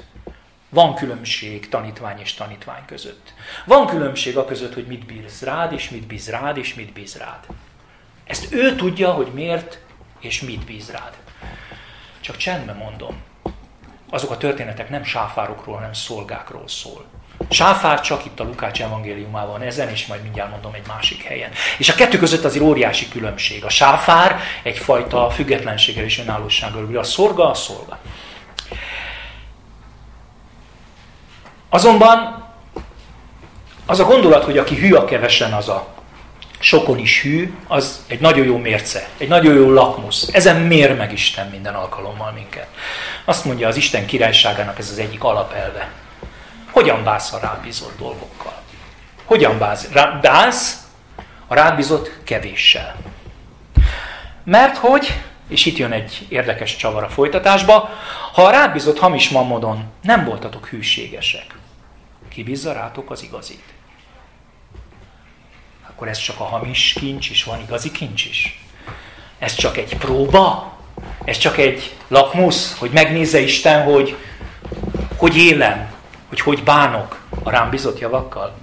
van 0.69 0.95
különbség 0.95 1.69
tanítvány 1.69 2.19
és 2.19 2.33
tanítvány 2.33 2.81
között. 2.85 3.33
Van 3.65 3.87
különbség 3.87 4.37
a 4.37 4.45
között, 4.45 4.73
hogy 4.73 4.85
mit 4.87 5.05
bíz 5.05 5.41
rád, 5.41 5.73
és 5.73 5.89
mit 5.89 6.07
bíz 6.07 6.29
rád, 6.29 6.57
és 6.57 6.73
mit 6.73 6.93
bíz 6.93 7.17
rád. 7.17 7.39
Ezt 8.31 8.53
ő 8.53 8.75
tudja, 8.75 9.11
hogy 9.11 9.27
miért 9.33 9.79
és 10.19 10.41
mit 10.41 10.65
bíz 10.65 10.91
rád. 10.91 11.13
Csak 12.19 12.37
csendben 12.37 12.75
mondom, 12.75 13.21
azok 14.09 14.31
a 14.31 14.37
történetek 14.37 14.89
nem 14.89 15.03
sáfárokról, 15.03 15.75
hanem 15.75 15.93
szolgákról 15.93 16.67
szól. 16.67 17.05
Sáfár 17.49 18.01
csak 18.01 18.25
itt 18.25 18.39
a 18.39 18.43
Lukács 18.43 18.81
evangéliumában 18.81 19.61
ezen, 19.61 19.89
és 19.89 20.05
majd 20.05 20.21
mindjárt 20.21 20.51
mondom 20.51 20.73
egy 20.73 20.87
másik 20.87 21.23
helyen. 21.23 21.51
És 21.77 21.89
a 21.89 21.93
kettő 21.93 22.17
között 22.17 22.43
azért 22.43 22.63
óriási 22.63 23.07
különbség. 23.07 23.65
A 23.65 23.69
sáfár 23.69 24.39
egyfajta 24.63 25.29
függetlenséggel 25.29 26.03
és 26.03 26.19
önállósággal, 26.19 26.97
a 26.97 27.03
szorga 27.03 27.49
a 27.49 27.53
szolga. 27.53 27.99
Azonban 31.69 32.47
az 33.85 33.99
a 33.99 34.05
gondolat, 34.05 34.43
hogy 34.43 34.57
aki 34.57 34.75
hű 34.75 34.93
a 34.93 35.05
kevesen, 35.05 35.53
az 35.53 35.69
a 35.69 35.99
sokon 36.61 36.97
is 36.97 37.21
hű, 37.21 37.53
az 37.67 38.03
egy 38.07 38.19
nagyon 38.19 38.45
jó 38.45 38.57
mérce, 38.57 39.07
egy 39.17 39.27
nagyon 39.27 39.55
jó 39.55 39.71
lakmusz. 39.71 40.29
Ezen 40.33 40.61
mér 40.61 40.95
meg 40.95 41.11
Isten 41.11 41.47
minden 41.47 41.73
alkalommal 41.73 42.31
minket. 42.31 42.67
Azt 43.25 43.45
mondja 43.45 43.67
az 43.67 43.75
Isten 43.75 44.05
királyságának 44.05 44.79
ez 44.79 44.89
az 44.89 44.97
egyik 44.97 45.23
alapelve. 45.23 45.89
Hogyan 46.71 47.03
bász 47.03 47.33
a 47.33 47.39
rábízott 47.39 47.97
dolgokkal? 47.97 48.61
Hogyan 49.25 49.57
bász? 49.57 49.87
Bász 50.21 50.85
a 51.47 51.55
rábízott 51.55 52.11
kevéssel. 52.23 52.95
Mert 54.43 54.77
hogy, 54.77 55.19
és 55.47 55.65
itt 55.65 55.77
jön 55.77 55.91
egy 55.91 56.25
érdekes 56.29 56.75
csavar 56.75 57.03
a 57.03 57.09
folytatásba, 57.09 57.89
ha 58.33 58.43
a 58.43 58.51
rábízott 58.51 58.99
hamis 58.99 59.29
mammodon 59.29 59.83
nem 60.01 60.25
voltatok 60.25 60.67
hűségesek, 60.67 61.55
ki 62.29 62.43
bízza 62.43 62.73
rátok 62.73 63.11
az 63.11 63.23
igazit? 63.23 63.63
Akkor 66.01 66.13
ez 66.13 66.19
csak 66.19 66.39
a 66.39 66.43
hamis 66.43 66.93
kincs, 66.99 67.29
és 67.29 67.43
van 67.43 67.59
igazi 67.59 67.91
kincs 67.91 68.25
is. 68.25 68.65
Ez 69.39 69.55
csak 69.55 69.77
egy 69.77 69.97
próba? 69.97 70.73
Ez 71.23 71.37
csak 71.37 71.57
egy 71.57 71.95
lakmusz, 72.07 72.77
hogy 72.77 72.89
megnézze 72.91 73.39
Isten, 73.39 73.83
hogy 73.83 74.15
hogy 75.17 75.37
élem, 75.37 75.91
hogy 76.29 76.39
hogy 76.39 76.63
bánok 76.63 77.21
a 77.43 77.49
rám 77.49 77.69
bizott 77.69 77.99
javakkal? 77.99 78.57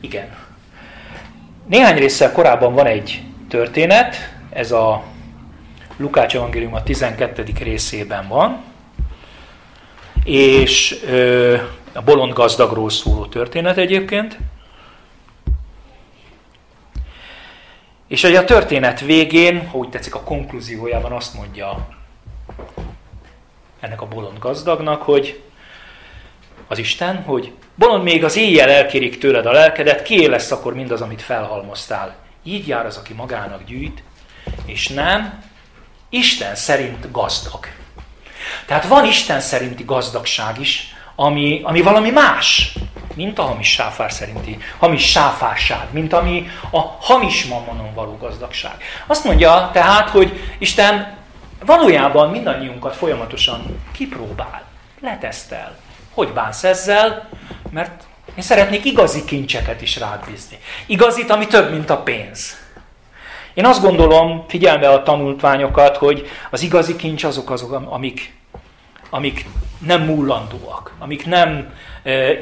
Igen. 0.00 0.36
Néhány 1.66 1.96
résszel 1.96 2.32
korábban 2.32 2.74
van 2.74 2.86
egy 2.86 3.22
történet, 3.48 4.34
ez 4.50 4.72
a 4.72 5.02
Lukács 5.96 6.34
evangélium 6.34 6.74
a 6.74 6.82
12. 6.82 7.44
részében 7.58 8.28
van, 8.28 8.62
és 10.24 10.96
ö, 11.06 11.56
a 11.92 12.02
bolond 12.02 12.32
gazdagról 12.32 12.90
szóló 12.90 13.26
történet 13.26 13.76
egyébként. 13.76 14.38
És 18.14 18.22
hogy 18.22 18.36
a 18.36 18.44
történet 18.44 19.00
végén, 19.00 19.68
ha 19.68 19.78
úgy 19.78 19.88
tetszik 19.88 20.14
a 20.14 20.20
konklúziójában 20.20 21.12
azt 21.12 21.34
mondja 21.34 21.88
ennek 23.80 24.02
a 24.02 24.06
bolond 24.06 24.38
gazdagnak, 24.38 25.02
hogy 25.02 25.42
az 26.68 26.78
Isten, 26.78 27.22
hogy 27.22 27.52
bolond 27.74 28.02
még 28.02 28.24
az 28.24 28.36
éjjel 28.36 28.70
elkérik 28.70 29.18
tőled 29.18 29.46
a 29.46 29.52
lelkedet, 29.52 30.02
kié 30.02 30.26
lesz 30.26 30.50
akkor 30.50 30.74
mindaz, 30.74 31.00
amit 31.00 31.22
felhalmoztál. 31.22 32.16
Így 32.42 32.66
jár 32.66 32.86
az, 32.86 32.96
aki 32.96 33.12
magának 33.12 33.64
gyűjt, 33.64 34.02
és 34.64 34.88
nem 34.88 35.42
Isten 36.08 36.54
szerint 36.54 37.10
gazdag. 37.10 37.66
Tehát 38.66 38.86
van 38.86 39.04
Isten 39.04 39.40
szerinti 39.40 39.84
gazdagság 39.84 40.60
is, 40.60 40.93
ami, 41.16 41.60
ami 41.64 41.82
valami 41.82 42.10
más, 42.10 42.76
mint 43.14 43.38
a 43.38 43.42
hamis 43.42 43.70
sáfár 43.70 44.12
szerinti, 44.12 44.58
hamis 44.78 45.10
sáfárság, 45.10 45.86
mint 45.90 46.12
ami 46.12 46.46
a 46.70 46.80
hamis 46.80 47.44
mammonon 47.44 47.94
való 47.94 48.16
gazdagság. 48.20 48.76
Azt 49.06 49.24
mondja 49.24 49.70
tehát, 49.72 50.08
hogy 50.08 50.40
Isten 50.58 51.16
valójában 51.64 52.30
mindannyiunkat 52.30 52.96
folyamatosan 52.96 53.82
kipróbál, 53.92 54.62
letesztel, 55.00 55.76
hogy 56.14 56.28
bánsz 56.28 56.64
ezzel? 56.64 57.28
Mert 57.70 58.04
én 58.34 58.42
szeretnék 58.42 58.84
igazi 58.84 59.24
kincseket 59.24 59.82
is 59.82 59.96
rád 59.96 60.24
bízni. 60.30 60.58
Igazit, 60.86 61.30
ami 61.30 61.46
több, 61.46 61.70
mint 61.70 61.90
a 61.90 62.02
pénz. 62.02 62.62
Én 63.54 63.64
azt 63.64 63.82
gondolom, 63.82 64.44
figyelme 64.48 64.88
a 64.88 65.02
tanultványokat, 65.02 65.96
hogy 65.96 66.28
az 66.50 66.62
igazi 66.62 66.96
kincs 66.96 67.24
azok 67.24 67.50
azok, 67.50 67.72
amik, 67.72 68.34
amik 69.14 69.46
nem 69.78 70.02
múlandóak, 70.02 70.94
amik 70.98 71.26
nem 71.26 71.74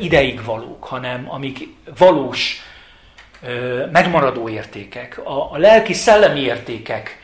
ideig 0.01 0.45
valók, 0.45 0.85
hanem 0.85 1.31
amik 1.31 1.69
valós, 1.99 2.61
megmaradó 3.93 4.49
értékek, 4.49 5.21
a, 5.25 5.53
a 5.53 5.57
lelki 5.57 5.93
szellemi 5.93 6.41
értékek, 6.41 7.21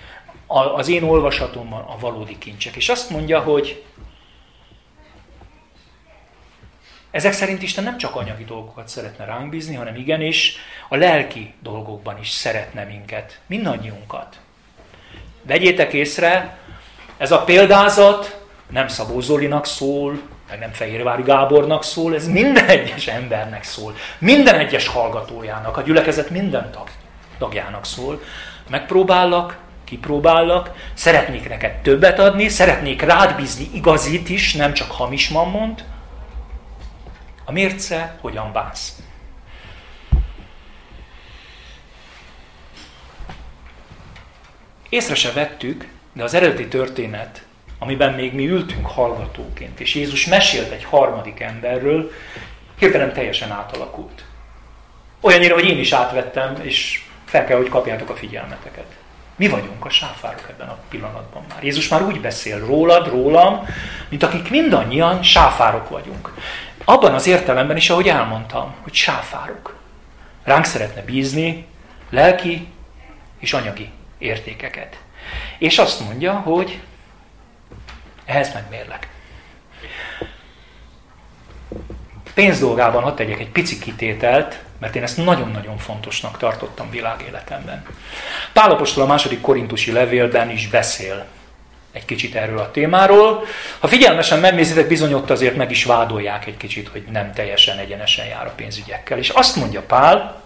az 0.47 0.89
én 0.89 1.03
olvasatomban 1.03 1.81
a 1.81 1.99
valódi 1.99 2.39
kincsek. 2.39 2.77
És 2.77 2.89
azt 2.89 3.11
mondja, 3.11 3.41
hogy 3.41 3.85
ezek 7.11 7.33
szerint 7.33 7.63
Isten 7.63 7.85
nem 7.85 7.99
csak 7.99 8.17
anyagi 8.17 8.45
dolgokat 8.45 8.89
szeretne 8.89 9.25
ránk 9.25 9.51
bízni, 9.51 9.75
hanem 9.75 9.97
igenis 9.97 10.57
a 10.89 10.97
lelki 10.97 11.55
dolgokban 11.63 12.19
is 12.21 12.29
szeretne 12.29 12.85
minket, 12.85 13.41
mindannyiunkat. 13.47 14.41
Vegyétek 15.43 15.93
észre, 15.93 16.59
ez 17.17 17.33
a 17.33 17.45
példázat 17.45 18.47
nem 18.71 18.89
Szabó 18.89 19.21
Zolinak 19.21 19.67
szól, 19.67 20.21
meg 20.49 20.59
nem 20.59 20.73
Fehérvári 20.73 21.23
Gábornak 21.23 21.85
szól, 21.85 22.15
ez 22.15 22.29
minden 22.29 22.67
egyes 22.67 23.07
embernek 23.07 23.65
szól, 23.65 23.95
minden 24.19 24.59
egyes 24.59 24.87
hallgatójának, 24.87 25.77
a 25.77 25.83
gyülekezet 25.83 26.31
minden 26.31 26.71
tag, 26.71 26.89
tagjának 27.39 27.85
szól. 27.85 28.23
Megpróbállak, 28.69 29.59
kipróbállak, 29.85 30.73
szeretnék 30.95 31.49
neked 31.49 31.73
többet 31.81 32.19
adni, 32.19 32.49
szeretnék 32.49 33.03
rád 33.03 33.37
bízni 33.37 33.69
igazit 33.73 34.29
is, 34.29 34.55
nem 34.55 34.73
csak 34.73 34.91
hamis 34.91 35.29
mammont. 35.29 35.85
A 37.45 37.53
mérce 37.53 38.17
hogyan 38.21 38.53
bánsz? 38.53 38.93
Észre 44.89 45.15
se 45.15 45.33
vettük, 45.33 45.89
de 46.13 46.23
az 46.23 46.35
eredeti 46.35 46.69
történet, 46.69 47.47
amiben 47.79 48.13
még 48.13 48.35
mi 48.35 48.49
ültünk 48.49 48.87
hallgatóként, 48.87 49.81
és 49.81 49.95
Jézus 49.95 50.27
mesélt 50.27 50.71
egy 50.71 50.85
harmadik 50.85 51.41
emberről, 51.41 52.11
hirtelen 52.79 53.13
teljesen 53.13 53.51
átalakult. 53.51 54.25
Olyannyira, 55.21 55.55
hogy 55.55 55.65
én 55.65 55.79
is 55.79 55.93
átvettem, 55.93 56.57
és 56.63 57.03
fel 57.25 57.45
kell, 57.45 57.57
hogy 57.57 57.69
kapjátok 57.69 58.11
a 58.11 58.17
figyelmeteket. 58.17 58.87
Mi 59.37 59.49
vagyunk 59.49 59.85
a 59.85 59.91
sáfárok 59.91 60.47
ebben 60.51 60.69
a 60.69 60.79
pillanatban 60.89 61.45
már. 61.49 61.65
Jézus 61.65 61.89
már 61.89 62.03
úgy 62.03 62.21
beszél 62.21 62.59
rólad, 62.59 63.09
rólam, 63.09 63.67
mint 64.09 64.23
akik 64.23 64.51
mindannyian 64.51 65.23
sáfárok 65.23 65.89
vagyunk. 65.89 66.35
Abban 66.85 67.15
az 67.15 67.27
értelemben 67.27 67.77
is, 67.77 67.91
ahogy 67.91 68.09
elmondtam, 68.09 68.75
hogy 68.83 68.95
sáfárok. 68.95 69.77
Ránk 70.45 70.65
szeretne 70.65 71.03
bízni 71.03 71.67
lelki 72.11 72.67
és 73.39 73.53
anyagi 73.53 73.91
értékeket. 74.19 74.99
És 75.59 75.79
azt 75.79 76.01
mondja, 76.01 76.33
hogy 76.33 76.81
ehhez 78.29 78.53
megmérlek. 78.55 79.09
Pénz 82.35 82.61
dolgában 82.61 83.03
hadd 83.03 83.17
tegyek 83.17 83.41
egy 83.41 83.51
pici 83.51 83.79
kitételt, 83.79 84.63
mert 84.81 84.97
én 84.97 85.03
ezt 85.03 85.25
nagyon-nagyon 85.25 85.79
fontosnak 85.79 86.39
tartottam 86.39 86.91
világéletemben. 86.91 87.87
Pálapostól 88.53 89.03
a 89.03 89.07
második 89.07 89.41
korintusi 89.41 89.93
levélben 89.93 90.51
is 90.51 90.69
beszél 90.69 91.27
egy 91.93 92.05
kicsit 92.05 92.35
erről 92.35 92.59
a 92.59 92.71
témáról. 92.71 93.45
Ha 93.79 93.87
figyelmesen 93.87 94.39
megnézitek, 94.39 94.89
bizony 94.89 95.13
ott 95.13 95.31
azért 95.31 95.57
meg 95.57 95.71
is 95.71 95.85
vádolják 95.85 96.47
egy 96.47 96.57
kicsit, 96.57 96.89
hogy 96.89 97.05
nem 97.11 97.33
teljesen 97.33 97.79
egyenesen 97.79 98.27
jár 98.27 98.47
a 98.47 98.53
pénzügyekkel. 98.57 99.19
És 99.19 99.29
azt 99.29 99.57
mondja 99.57 99.83
Pál, 99.83 100.43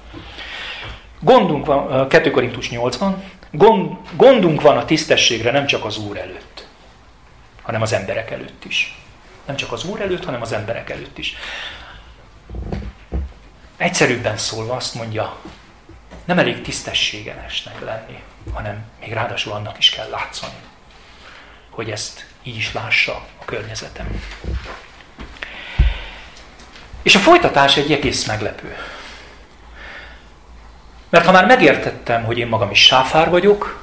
gondunk 1.21 1.67
van, 1.67 2.09
2 2.09 2.31
Korintus 2.31 2.71
80, 2.71 3.23
gond, 3.51 3.91
gondunk 4.17 4.61
van 4.61 4.77
a 4.77 4.85
tisztességre 4.85 5.51
nem 5.51 5.67
csak 5.67 5.85
az 5.85 5.99
Úr 5.99 6.17
előtt, 6.17 6.67
hanem 7.63 7.83
az 7.83 7.93
emberek 7.93 8.31
előtt 8.31 8.65
is. 8.65 8.97
Nem 9.45 9.57
csak 9.57 9.73
az 9.73 9.85
Úr 9.85 10.01
előtt, 10.01 10.25
hanem 10.25 10.43
az 10.43 10.53
emberek 10.53 10.91
előtt 10.91 11.19
is. 11.19 11.37
Egyszerűbben 13.77 14.37
szólva 14.37 14.75
azt 14.75 14.95
mondja, 14.95 15.37
nem 16.25 16.39
elég 16.39 16.63
tisztességenesnek 16.63 17.81
lenni, 17.81 18.23
hanem 18.53 18.85
még 19.01 19.13
ráadásul 19.13 19.53
annak 19.53 19.79
is 19.79 19.91
kell 19.91 20.09
látszani, 20.09 20.57
hogy 21.71 21.91
ezt 21.91 22.27
így 22.43 22.57
is 22.57 22.73
lássa 22.73 23.13
a 23.39 23.45
környezetem. 23.45 24.23
És 27.03 27.15
a 27.15 27.19
folytatás 27.19 27.77
egy 27.77 27.93
egész 27.93 28.27
meglepő. 28.27 28.77
Mert 31.09 31.25
ha 31.25 31.33
már 31.33 31.47
megértettem, 31.47 32.25
hogy 32.25 32.39
én 32.39 32.47
magam 32.47 32.71
is 32.71 32.85
sáfár 32.85 33.31
vagyok, 33.31 33.82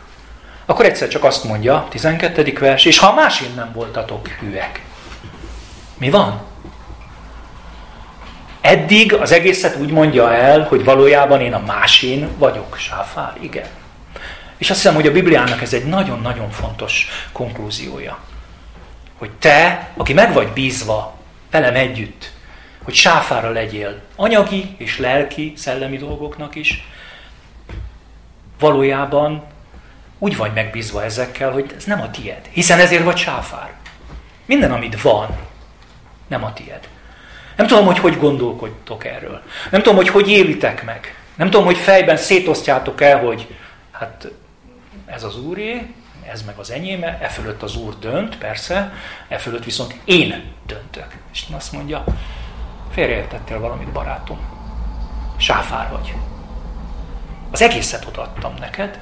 akkor 0.70 0.86
egyszer 0.86 1.08
csak 1.08 1.24
azt 1.24 1.44
mondja, 1.44 1.88
12. 1.90 2.54
vers, 2.60 2.86
és 2.86 2.98
ha 2.98 3.14
másén 3.14 3.50
nem 3.56 3.72
voltatok 3.74 4.28
hűek. 4.28 4.82
Mi 5.98 6.10
van? 6.10 6.42
Eddig 8.62 9.14
az 9.14 9.32
egészet 9.32 9.76
úgy 9.76 9.92
mondja 9.92 10.34
el, 10.34 10.64
hogy 10.64 10.84
valójában 10.84 11.42
én 11.42 11.54
a 11.54 11.64
másén 11.66 12.30
vagyok, 12.38 12.78
sáfár, 12.78 13.34
igen. 13.40 13.68
És 14.58 14.70
azt 14.70 14.82
hiszem, 14.82 14.96
hogy 14.96 15.08
a 15.08 15.12
Bibliának 15.12 15.62
ez 15.62 15.74
egy 15.74 15.86
nagyon-nagyon 15.86 16.50
fontos 16.52 17.08
konklúziója. 17.32 18.18
Hogy 19.18 19.32
te, 19.32 19.90
aki 19.98 20.14
meg 20.14 20.34
vagy 20.34 20.48
bízva 20.48 21.18
velem 21.52 21.76
együtt, 21.76 22.32
hogy 22.84 22.94
sáfára 22.94 23.50
legyél 23.50 24.02
anyagi 24.16 24.76
és 24.78 24.98
lelki, 24.98 25.54
szellemi 25.56 25.98
dolgoknak 25.98 26.56
is, 26.56 26.88
valójában 28.60 29.44
úgy 30.20 30.38
vagy 30.38 30.54
megbízva 30.54 31.04
ezekkel, 31.04 31.52
hogy 31.52 31.74
ez 31.78 31.84
nem 31.84 32.02
a 32.02 32.12
tied. 32.12 32.50
Hiszen 32.52 32.80
ezért 32.80 33.04
vagy 33.04 33.18
sáfár. 33.18 33.74
Minden, 34.46 34.72
amit 34.72 35.02
van, 35.02 35.38
nem 36.28 36.44
a 36.44 36.54
tied. 36.54 36.88
Nem 37.56 37.68
tudom, 37.68 37.86
hogy 37.86 38.00
hogy 38.00 38.18
gondolkodtok 38.18 39.06
erről. 39.06 39.42
Nem 39.72 39.82
tudom, 39.82 39.98
hogy 39.98 40.10
hogy 40.10 40.30
élitek 40.30 40.84
meg. 40.84 41.16
Nem 41.36 41.50
tudom, 41.50 41.66
hogy 41.66 41.78
fejben 41.78 42.18
szétosztjátok 42.18 43.02
el, 43.02 43.20
hogy 43.20 43.56
hát 43.92 44.28
ez 45.06 45.24
az 45.24 45.40
úré, 45.40 45.94
ez 46.32 46.44
meg 46.44 46.58
az 46.58 46.72
enyém, 46.72 47.04
e 47.04 47.28
fölött 47.28 47.62
az 47.62 47.76
úr 47.76 48.00
dönt, 48.00 48.38
persze, 48.38 48.94
e 49.28 49.38
fölött 49.38 49.64
viszont 49.64 49.96
én 50.04 50.44
döntök. 50.66 51.08
És 51.32 51.44
azt 51.52 51.72
mondja, 51.72 52.04
félreértettél 52.92 53.60
valamit, 53.60 53.92
barátom. 53.92 54.40
Sáfár 55.38 55.90
vagy. 55.92 56.14
Az 57.52 57.62
egészet 57.62 58.06
odaadtam 58.06 58.54
neked, 58.60 59.00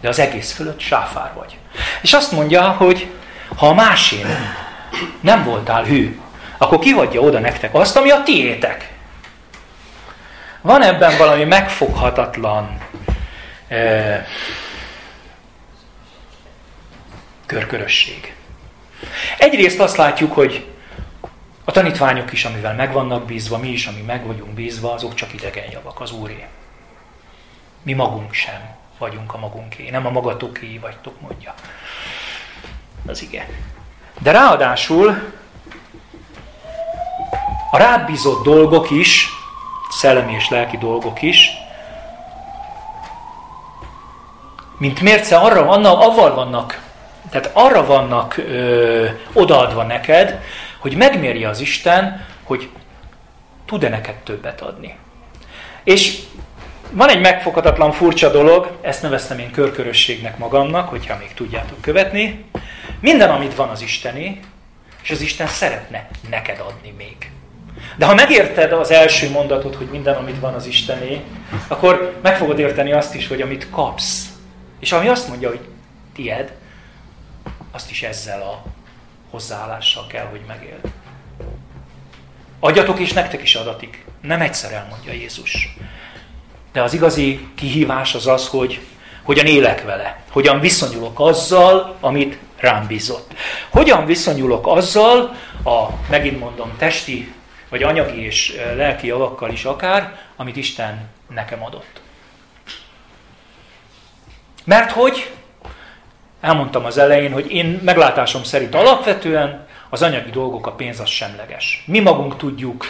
de 0.00 0.08
az 0.08 0.18
egész 0.18 0.52
fölött 0.52 0.80
sáfár 0.80 1.32
vagy. 1.34 1.58
És 2.02 2.12
azt 2.12 2.32
mondja, 2.32 2.70
hogy 2.70 3.10
ha 3.56 3.68
a 3.68 3.74
másén 3.74 4.26
nem 5.20 5.44
voltál 5.44 5.84
hű, 5.84 6.20
akkor 6.58 6.78
kihagyja 6.78 7.20
oda 7.20 7.38
nektek 7.38 7.74
azt, 7.74 7.96
ami 7.96 8.10
a 8.10 8.22
tiétek. 8.22 8.92
Van 10.60 10.82
ebben 10.82 11.16
valami 11.18 11.44
megfoghatatlan 11.44 12.78
e, 13.68 14.26
körkörösség. 17.46 18.34
Egyrészt 19.38 19.80
azt 19.80 19.96
látjuk, 19.96 20.32
hogy 20.32 20.66
a 21.64 21.72
tanítványok 21.72 22.32
is, 22.32 22.44
amivel 22.44 22.74
meg 22.74 22.92
vannak 22.92 23.24
bízva, 23.24 23.58
mi 23.58 23.68
is, 23.68 23.86
ami 23.86 24.00
meg 24.00 24.26
vagyunk 24.26 24.50
bízva, 24.50 24.92
azok 24.92 25.14
csak 25.14 25.32
idegen 25.32 25.70
javak, 25.70 26.00
az 26.00 26.12
Úré. 26.12 26.46
Mi 27.82 27.92
magunk 27.92 28.32
sem 28.32 28.75
vagyunk 28.98 29.34
a 29.34 29.38
magunké, 29.38 29.90
nem 29.90 30.06
a 30.06 30.10
magatoké 30.10 30.78
vagytok, 30.78 31.20
mondja. 31.20 31.54
Az 33.06 33.22
ige. 33.22 33.48
De 34.18 34.30
ráadásul 34.30 35.32
a 37.70 37.76
rábízott 37.78 38.44
dolgok 38.44 38.90
is, 38.90 39.28
szellemi 39.90 40.32
és 40.32 40.48
lelki 40.48 40.76
dolgok 40.76 41.22
is, 41.22 41.50
mint 44.78 45.00
mérce 45.00 45.36
arra, 45.36 45.68
annak, 45.68 46.00
avval 46.00 46.34
vannak, 46.34 46.82
tehát 47.30 47.50
arra 47.52 47.86
vannak 47.86 48.36
ö, 48.36 49.06
odaadva 49.32 49.82
neked, 49.82 50.40
hogy 50.78 50.96
megmérje 50.96 51.48
az 51.48 51.60
Isten, 51.60 52.24
hogy 52.42 52.68
tud-e 53.64 53.88
neked 53.88 54.14
többet 54.14 54.60
adni. 54.60 54.98
És 55.84 56.22
van 56.90 57.08
egy 57.08 57.20
megfoghatatlan 57.20 57.92
furcsa 57.92 58.30
dolog, 58.30 58.78
ezt 58.80 59.02
neveztem 59.02 59.38
én 59.38 59.50
körkörösségnek 59.50 60.38
magamnak, 60.38 60.88
hogyha 60.88 61.16
még 61.18 61.34
tudjátok 61.34 61.80
követni. 61.80 62.44
Minden, 63.00 63.30
amit 63.30 63.54
van 63.54 63.68
az 63.68 63.82
Isteni, 63.82 64.40
és 65.02 65.10
az 65.10 65.20
Isten 65.20 65.46
szeretne 65.46 66.08
neked 66.30 66.60
adni 66.60 66.94
még. 66.96 67.30
De 67.96 68.06
ha 68.06 68.14
megérted 68.14 68.72
az 68.72 68.90
első 68.90 69.30
mondatot, 69.30 69.74
hogy 69.74 69.86
minden, 69.90 70.16
amit 70.16 70.40
van 70.40 70.54
az 70.54 70.66
Istené, 70.66 71.20
akkor 71.68 72.18
meg 72.22 72.36
fogod 72.36 72.58
érteni 72.58 72.92
azt 72.92 73.14
is, 73.14 73.28
hogy 73.28 73.40
amit 73.40 73.70
kapsz, 73.70 74.28
és 74.80 74.92
ami 74.92 75.08
azt 75.08 75.28
mondja, 75.28 75.48
hogy 75.48 75.60
tied, 76.14 76.52
azt 77.70 77.90
is 77.90 78.02
ezzel 78.02 78.42
a 78.42 78.62
hozzáállással 79.30 80.06
kell, 80.06 80.24
hogy 80.24 80.40
megéld. 80.46 80.80
Adjatok, 82.60 82.98
és 82.98 83.12
nektek 83.12 83.42
is 83.42 83.54
adatik. 83.54 84.04
Nem 84.20 84.40
egyszer 84.40 84.72
elmondja 84.72 85.12
Jézus. 85.12 85.76
De 86.76 86.82
az 86.82 86.94
igazi 86.94 87.48
kihívás 87.54 88.14
az 88.14 88.26
az, 88.26 88.48
hogy 88.48 88.80
hogyan 89.22 89.46
élek 89.46 89.82
vele, 89.82 90.20
hogyan 90.30 90.60
viszonyulok 90.60 91.20
azzal, 91.20 91.96
amit 92.00 92.38
rám 92.56 92.86
bízott. 92.86 93.34
Hogyan 93.70 94.06
viszonyulok 94.06 94.66
azzal, 94.66 95.34
a, 95.64 95.86
megint 96.10 96.38
mondom, 96.38 96.72
testi 96.78 97.34
vagy 97.68 97.82
anyagi 97.82 98.24
és 98.24 98.56
lelki 98.74 99.06
javakkal 99.06 99.50
is 99.50 99.64
akár, 99.64 100.18
amit 100.36 100.56
Isten 100.56 101.08
nekem 101.34 101.64
adott. 101.64 102.00
Mert 104.64 104.90
hogy 104.90 105.32
elmondtam 106.40 106.84
az 106.84 106.98
elején, 106.98 107.32
hogy 107.32 107.50
én 107.50 107.80
meglátásom 107.84 108.44
szerint 108.44 108.74
alapvetően 108.74 109.66
az 109.90 110.02
anyagi 110.02 110.30
dolgok, 110.30 110.66
a 110.66 110.72
pénz 110.72 111.00
az 111.00 111.08
semleges. 111.08 111.84
Mi 111.86 112.00
magunk 112.00 112.36
tudjuk 112.36 112.84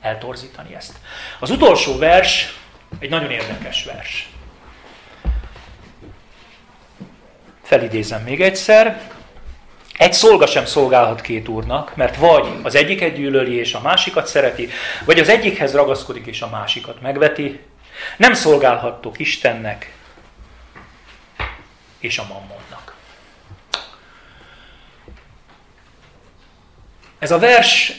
eltorzítani 0.00 0.74
ezt. 0.74 0.96
Az 1.38 1.50
utolsó 1.50 1.98
vers 1.98 2.56
egy 2.98 3.10
nagyon 3.10 3.30
érdekes 3.30 3.84
vers. 3.84 4.28
Felidézem 7.62 8.22
még 8.22 8.40
egyszer. 8.40 9.10
Egy 9.98 10.12
szolga 10.12 10.46
sem 10.46 10.66
szolgálhat 10.66 11.20
két 11.20 11.48
úrnak, 11.48 11.96
mert 11.96 12.16
vagy 12.16 12.48
az 12.62 12.74
egyiket 12.74 13.14
gyűlöli 13.14 13.54
és 13.54 13.74
a 13.74 13.80
másikat 13.80 14.26
szereti, 14.26 14.68
vagy 15.04 15.18
az 15.18 15.28
egyikhez 15.28 15.74
ragaszkodik 15.74 16.26
és 16.26 16.42
a 16.42 16.48
másikat 16.48 17.00
megveti. 17.00 17.60
Nem 18.16 18.32
szolgálhattok 18.32 19.18
Istennek 19.18 19.92
és 21.98 22.18
a 22.18 22.26
mammonnak. 22.28 22.94
Ez 27.18 27.30
a 27.30 27.38
vers 27.38 27.92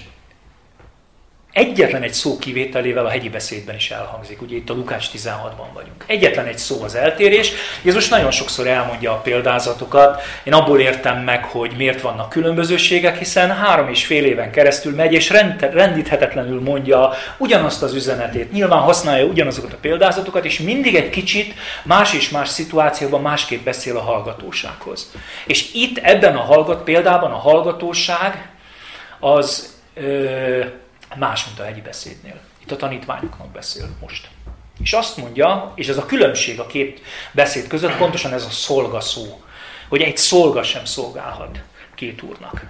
egyetlen 1.60 2.02
egy 2.02 2.14
szó 2.14 2.38
kivételével 2.38 3.06
a 3.06 3.10
hegyi 3.10 3.30
beszédben 3.30 3.76
is 3.76 3.92
elhangzik. 3.92 4.42
Ugye 4.42 4.56
itt 4.56 4.70
a 4.70 4.74
Lukács 4.74 5.08
16-ban 5.14 5.70
vagyunk. 5.74 6.04
Egyetlen 6.06 6.46
egy 6.46 6.58
szó 6.58 6.84
az 6.84 6.96
eltérés. 6.96 7.52
Jézus 7.82 8.08
nagyon 8.08 8.32
sokszor 8.32 8.68
elmondja 8.68 9.12
a 9.12 9.18
példázatokat. 9.18 10.22
Én 10.44 10.54
abból 10.54 10.80
értem 10.80 11.18
meg, 11.24 11.44
hogy 11.44 11.74
miért 11.78 12.02
vannak 12.02 12.30
különbözőségek, 12.30 13.18
hiszen 13.18 13.56
három 13.56 13.90
és 13.90 14.06
fél 14.06 14.26
éven 14.26 14.52
keresztül 14.52 14.96
megy, 14.96 15.14
és 15.14 15.34
rendíthetetlenül 15.60 16.62
mondja 16.62 17.14
ugyanazt 17.38 17.84
az 17.84 17.94
üzenetét. 17.94 18.52
Nyilván 18.52 18.80
használja 18.80 19.26
ugyanazokat 19.26 19.74
a 19.74 19.78
példázatokat, 19.82 20.46
és 20.46 20.60
mindig 20.60 20.96
egy 20.96 21.10
kicsit 21.10 21.54
más 21.84 22.14
és 22.14 22.30
más 22.30 22.50
szituációban 22.50 23.22
másképp 23.22 23.64
beszél 23.64 23.98
a 23.98 24.02
hallgatósághoz. 24.02 25.12
És 25.46 25.74
itt 25.74 25.98
ebben 25.98 26.36
a 26.36 26.42
hallgat, 26.42 26.84
példában 26.84 27.32
a 27.32 27.38
hallgatóság 27.38 28.50
az 29.20 29.78
ö, 29.94 30.64
más, 31.16 31.46
mint 31.46 31.60
a 31.60 31.64
hegyi 31.64 31.82
beszédnél. 31.82 32.40
Itt 32.60 32.72
a 32.72 32.76
tanítványoknak 32.76 33.48
beszél 33.48 33.90
most. 34.02 34.30
És 34.82 34.94
azt 34.94 35.18
mondja, 35.18 35.72
és 35.76 35.88
ez 35.88 35.98
a 35.98 36.06
különbség 36.06 36.60
a 36.60 36.68
két 36.68 37.02
beszéd 37.32 37.68
között, 37.68 37.98
pontosan 37.98 38.34
ez 38.34 38.46
a 38.46 38.50
szolga 38.50 39.00
hogy 39.90 40.02
egy 40.02 40.18
szolga 40.18 40.64
sem 40.64 40.86
szolgálhat 40.86 41.60
két 41.96 42.22
úrnak. 42.22 42.66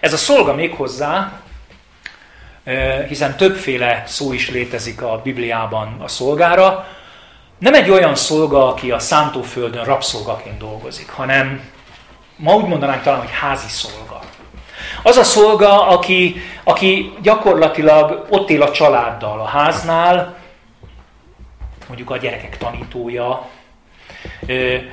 Ez 0.00 0.12
a 0.12 0.16
szolga 0.16 0.54
még 0.54 0.74
hozzá, 0.74 1.40
hiszen 3.08 3.36
többféle 3.36 4.02
szó 4.06 4.32
is 4.32 4.50
létezik 4.50 5.02
a 5.02 5.20
Bibliában 5.22 5.96
a 6.00 6.08
szolgára, 6.08 6.88
nem 7.58 7.74
egy 7.74 7.90
olyan 7.90 8.14
szolga, 8.14 8.68
aki 8.68 8.90
a 8.90 8.98
szántóföldön 8.98 9.84
rabszolgaként 9.84 10.58
dolgozik, 10.58 11.10
hanem 11.10 11.70
ma 12.36 12.54
úgy 12.54 12.66
mondanánk 12.66 13.02
talán, 13.02 13.20
hogy 13.20 13.30
házi 13.30 13.68
szolga. 13.68 14.20
Az 15.06 15.16
a 15.16 15.24
szolga, 15.24 15.86
aki, 15.86 16.36
aki 16.64 17.12
gyakorlatilag 17.22 18.26
ott 18.28 18.50
él 18.50 18.62
a 18.62 18.70
családdal 18.70 19.40
a 19.40 19.44
háznál, 19.44 20.36
mondjuk 21.86 22.10
a 22.10 22.16
gyerekek 22.16 22.58
tanítója, 22.58 23.48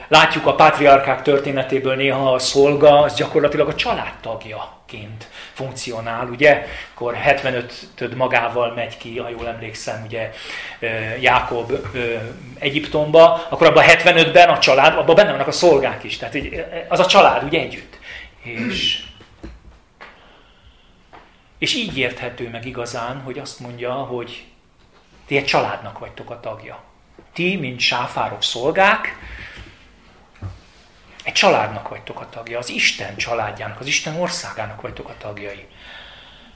Látjuk 0.07 0.45
a 0.45 0.55
pátriárkák 0.55 1.21
történetéből 1.21 1.95
néha 1.95 2.33
a 2.33 2.39
szolga, 2.39 2.99
az 2.99 3.13
gyakorlatilag 3.13 3.67
a 3.67 3.75
családtagjaként 3.75 5.27
funkcionál, 5.53 6.27
ugye? 6.27 6.65
Akkor 6.93 7.17
75-öd 7.25 8.15
magával 8.15 8.73
megy 8.75 8.97
ki, 8.97 9.17
ha 9.17 9.29
jól 9.29 9.47
emlékszem, 9.47 10.03
ugye 10.05 10.31
Jákob 11.19 11.71
Egyiptomba, 12.59 13.45
akkor 13.49 13.67
abban 13.67 13.83
a 13.83 13.87
75-ben 13.87 14.49
a 14.49 14.59
család, 14.59 14.97
abban 14.97 15.15
benne 15.15 15.31
vannak 15.31 15.47
a 15.47 15.51
szolgák 15.51 16.03
is, 16.03 16.17
tehát 16.17 16.37
az 16.87 16.99
a 16.99 17.05
család 17.05 17.43
ugye 17.43 17.59
együtt. 17.59 17.97
És 18.43 19.03
és 21.63 21.73
így 21.73 21.97
érthető 21.97 22.49
meg 22.49 22.65
igazán, 22.65 23.21
hogy 23.21 23.39
azt 23.39 23.59
mondja, 23.59 23.93
hogy 23.93 24.45
ti 25.25 25.37
egy 25.37 25.45
családnak 25.45 25.99
vagytok 25.99 26.29
a 26.29 26.39
tagja. 26.39 26.83
Ti, 27.33 27.55
mint 27.55 27.79
sáfárok 27.79 28.43
szolgák, 28.43 29.17
egy 31.23 31.33
családnak 31.33 31.87
vagytok 31.87 32.19
a 32.19 32.29
tagja, 32.29 32.57
az 32.57 32.69
Isten 32.69 33.15
családjának, 33.15 33.79
az 33.79 33.87
Isten 33.87 34.15
országának 34.19 34.81
vagytok 34.81 35.09
a 35.09 35.15
tagjai. 35.17 35.65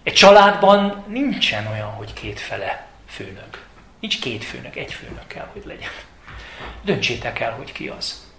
Egy 0.03 0.14
családban 0.14 1.03
nincsen 1.08 1.68
olyan, 1.68 1.89
hogy 1.89 2.14
kétfele 2.14 2.88
főnök. 3.10 3.66
Nincs 3.99 4.20
két 4.20 4.43
főnök, 4.43 4.76
egy 4.76 4.93
főnök 4.93 5.28
kell, 5.28 5.47
hogy 5.53 5.66
legyen. 5.66 5.91
Döntsétek 6.82 7.39
el, 7.39 7.51
hogy 7.51 7.72
ki 7.72 7.88
az. 7.88 8.32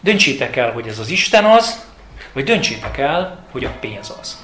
Döntsétek 0.00 0.56
el, 0.56 0.72
hogy 0.72 0.88
ez 0.88 0.98
az 0.98 1.08
Isten 1.08 1.44
az, 1.44 1.92
vagy 2.32 2.44
döntsétek 2.44 2.98
el, 2.98 3.46
hogy 3.50 3.64
a 3.64 3.70
pénz 3.80 4.14
az. 4.20 4.42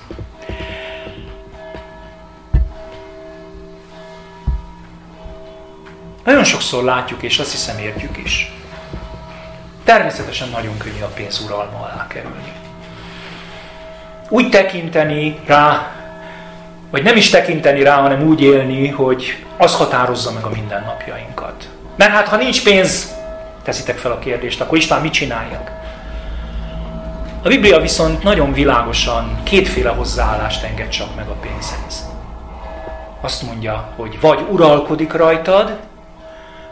Nagyon 6.31 6.45
sokszor 6.45 6.85
látjuk, 6.85 7.23
és 7.23 7.39
azt 7.39 7.51
hiszem 7.51 7.79
értjük 7.79 8.17
is. 8.25 8.53
Természetesen 9.85 10.49
nagyon 10.49 10.77
könnyű 10.79 11.01
a 11.03 11.07
pénz 11.07 11.43
uralma 11.45 11.79
alá 11.79 12.07
kerülni. 12.07 12.53
Úgy 14.29 14.49
tekinteni 14.49 15.39
rá, 15.47 15.93
vagy 16.91 17.03
nem 17.03 17.17
is 17.17 17.31
tekinteni 17.31 17.83
rá, 17.83 18.01
hanem 18.01 18.23
úgy 18.23 18.41
élni, 18.41 18.89
hogy 18.89 19.45
az 19.57 19.75
határozza 19.75 20.33
meg 20.33 20.45
a 20.45 20.51
mindennapjainkat. 20.51 21.69
Mert 21.97 22.13
hát 22.13 22.29
ha 22.29 22.37
nincs 22.37 22.65
pénz, 22.65 23.15
teszitek 23.63 23.99
fel 23.99 24.13
a 24.13 24.19
kérdést, 24.19 24.61
akkor 24.61 24.79
István 24.79 25.01
mit 25.01 25.13
csináljak? 25.13 25.71
A 27.43 27.49
Biblia 27.49 27.81
viszont 27.81 28.23
nagyon 28.23 28.53
világosan 28.53 29.41
kétféle 29.43 29.91
hozzáállást 29.91 30.65
enged 30.65 30.89
csak 30.89 31.17
meg 31.17 31.29
a 31.29 31.37
pénzhez. 31.41 32.09
Azt 33.21 33.43
mondja, 33.43 33.93
hogy 33.97 34.21
vagy 34.21 34.45
uralkodik 34.51 35.13
rajtad, 35.13 35.89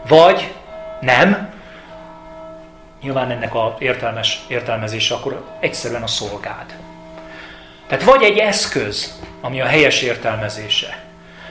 vagy 0.07 0.53
nem, 1.01 1.53
nyilván 3.01 3.31
ennek 3.31 3.55
a 3.55 3.75
értelmes 3.79 4.39
értelmezése 4.47 5.15
akkor 5.15 5.45
egyszerűen 5.59 6.03
a 6.03 6.07
szolgád. 6.07 6.75
Tehát 7.87 8.03
vagy 8.03 8.23
egy 8.23 8.37
eszköz, 8.37 9.19
ami 9.41 9.61
a 9.61 9.65
helyes 9.65 10.01
értelmezése, 10.01 11.03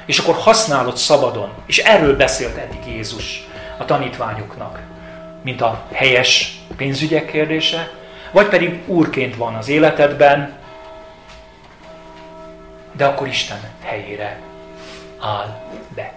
és 0.06 0.18
akkor 0.18 0.34
használod 0.34 0.96
szabadon, 0.96 1.50
és 1.66 1.78
erről 1.78 2.16
beszélt 2.16 2.56
eddig 2.56 2.86
Jézus 2.86 3.46
a 3.78 3.84
tanítványoknak, 3.84 4.80
mint 5.42 5.60
a 5.60 5.82
helyes 5.92 6.58
pénzügyek 6.76 7.30
kérdése, 7.30 7.90
vagy 8.30 8.48
pedig 8.48 8.80
úrként 8.86 9.36
van 9.36 9.54
az 9.54 9.68
életedben, 9.68 10.56
de 12.92 13.06
akkor 13.06 13.26
Isten 13.26 13.60
helyére 13.82 14.38
áll 15.20 15.60
be. 15.94 16.12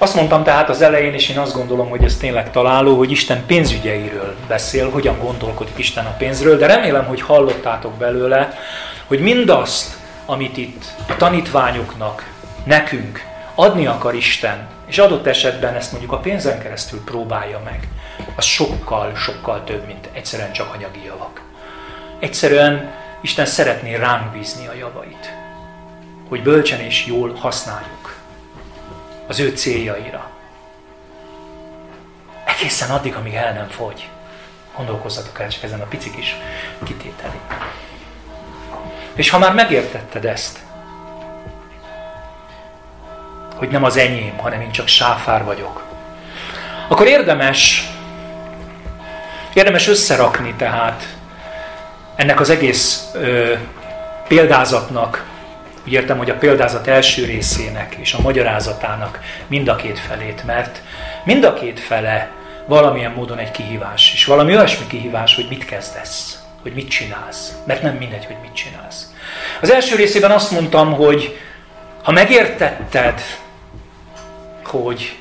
Azt 0.00 0.14
mondtam 0.14 0.42
tehát 0.42 0.68
az 0.68 0.82
elején, 0.82 1.12
és 1.12 1.28
én 1.28 1.38
azt 1.38 1.54
gondolom, 1.54 1.88
hogy 1.88 2.04
ez 2.04 2.16
tényleg 2.16 2.50
találó, 2.50 2.96
hogy 2.96 3.10
Isten 3.10 3.46
pénzügyeiről 3.46 4.34
beszél, 4.48 4.90
hogyan 4.90 5.18
gondolkodik 5.18 5.78
Isten 5.78 6.06
a 6.06 6.14
pénzről, 6.18 6.58
de 6.58 6.66
remélem, 6.66 7.04
hogy 7.04 7.20
hallottátok 7.20 7.94
belőle, 7.94 8.58
hogy 9.06 9.20
mindazt, 9.20 9.96
amit 10.26 10.56
itt 10.56 10.84
a 11.08 11.16
tanítványoknak, 11.16 12.30
nekünk 12.64 13.22
adni 13.54 13.86
akar 13.86 14.14
Isten, 14.14 14.68
és 14.86 14.98
adott 14.98 15.26
esetben 15.26 15.74
ezt 15.74 15.90
mondjuk 15.90 16.12
a 16.12 16.18
pénzen 16.18 16.62
keresztül 16.62 17.04
próbálja 17.04 17.60
meg, 17.64 17.88
az 18.36 18.44
sokkal, 18.44 19.14
sokkal 19.14 19.64
több, 19.64 19.86
mint 19.86 20.08
egyszerűen 20.12 20.52
csak 20.52 20.74
anyagi 20.74 21.04
javak. 21.06 21.42
Egyszerűen 22.18 22.90
Isten 23.20 23.46
szeretné 23.46 23.94
ránk 23.94 24.32
bízni 24.32 24.66
a 24.66 24.74
javait, 24.74 25.34
hogy 26.28 26.42
bölcsen 26.42 26.80
és 26.80 27.06
jól 27.06 27.34
használjuk 27.34 27.97
az 29.28 29.40
ő 29.40 29.48
céljaira. 29.48 30.30
Egészen 32.44 32.90
addig, 32.90 33.14
amíg 33.14 33.34
el 33.34 33.52
nem 33.52 33.68
fogy. 33.68 34.08
Gondolkozzatok 34.76 35.40
el 35.40 35.48
csak 35.48 35.62
ezen 35.62 35.80
a 35.80 35.84
pici 35.84 36.10
kis 36.10 36.36
kitételén. 36.84 37.40
És 39.14 39.30
ha 39.30 39.38
már 39.38 39.54
megértetted 39.54 40.24
ezt, 40.24 40.58
hogy 43.54 43.68
nem 43.68 43.84
az 43.84 43.96
enyém, 43.96 44.36
hanem 44.36 44.60
én 44.60 44.70
csak 44.70 44.86
sáfár 44.88 45.44
vagyok, 45.44 45.82
akkor 46.88 47.06
érdemes, 47.06 47.90
érdemes 49.52 49.88
összerakni 49.88 50.54
tehát 50.54 51.16
ennek 52.14 52.40
az 52.40 52.50
egész 52.50 53.08
ö, 53.14 53.54
példázatnak 54.28 55.24
úgy 55.88 55.94
értem, 55.94 56.18
hogy 56.18 56.30
a 56.30 56.38
példázat 56.38 56.86
első 56.86 57.24
részének 57.24 57.94
és 57.94 58.12
a 58.12 58.20
magyarázatának 58.20 59.20
mind 59.46 59.68
a 59.68 59.76
két 59.76 59.98
felét, 59.98 60.44
mert 60.44 60.82
mind 61.24 61.44
a 61.44 61.54
két 61.54 61.80
fele 61.80 62.30
valamilyen 62.66 63.12
módon 63.12 63.38
egy 63.38 63.50
kihívás, 63.50 64.12
és 64.12 64.24
valami 64.24 64.54
olyasmi 64.54 64.86
kihívás, 64.86 65.34
hogy 65.34 65.46
mit 65.48 65.64
kezdesz, 65.64 66.42
hogy 66.62 66.72
mit 66.72 66.88
csinálsz, 66.88 67.52
mert 67.66 67.82
nem 67.82 67.94
mindegy, 67.94 68.24
hogy 68.24 68.36
mit 68.42 68.52
csinálsz. 68.52 69.14
Az 69.60 69.70
első 69.70 69.96
részében 69.96 70.30
azt 70.30 70.50
mondtam, 70.50 70.92
hogy 70.92 71.38
ha 72.02 72.12
megértetted, 72.12 73.20
hogy 74.64 75.16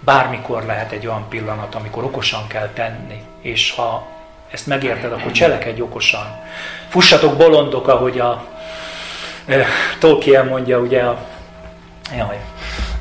Bármikor 0.00 0.64
lehet 0.64 0.92
egy 0.92 1.06
olyan 1.06 1.28
pillanat, 1.28 1.74
amikor 1.74 2.04
okosan 2.04 2.46
kell 2.46 2.68
tenni, 2.74 3.22
és 3.42 3.70
ha 3.70 4.06
ezt 4.50 4.66
megérted, 4.66 5.12
akkor 5.12 5.32
cselekedj 5.32 5.80
okosan. 5.80 6.40
Fussatok 6.88 7.36
bolondok, 7.36 7.88
ahogy 7.88 8.18
a 8.18 8.52
Tolkien 9.98 10.46
mondja, 10.46 10.78
ugye 10.78 11.02
a, 11.02 11.18
jaj, 12.16 12.40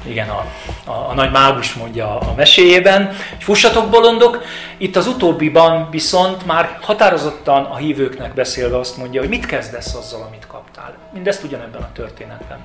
igen, 0.05 0.29
a, 0.29 0.45
a, 0.85 1.09
a 1.09 1.13
nagy 1.13 1.31
mágus 1.31 1.73
mondja 1.73 2.19
a 2.19 2.33
meséjében, 2.35 3.05
hogy 3.05 3.43
fussatok 3.43 3.89
bolondok. 3.89 4.43
Itt 4.77 4.95
az 4.95 5.07
utóbbiban 5.07 5.89
viszont 5.89 6.45
már 6.45 6.77
határozottan 6.81 7.63
a 7.63 7.75
hívőknek 7.75 8.33
beszélve 8.33 8.77
azt 8.77 8.97
mondja, 8.97 9.19
hogy 9.19 9.29
mit 9.29 9.45
kezdesz 9.45 9.93
azzal, 9.93 10.21
amit 10.21 10.47
kaptál. 10.47 10.97
Mindezt 11.13 11.43
ugyanebben 11.43 11.81
a 11.81 11.91
történetben. 11.93 12.59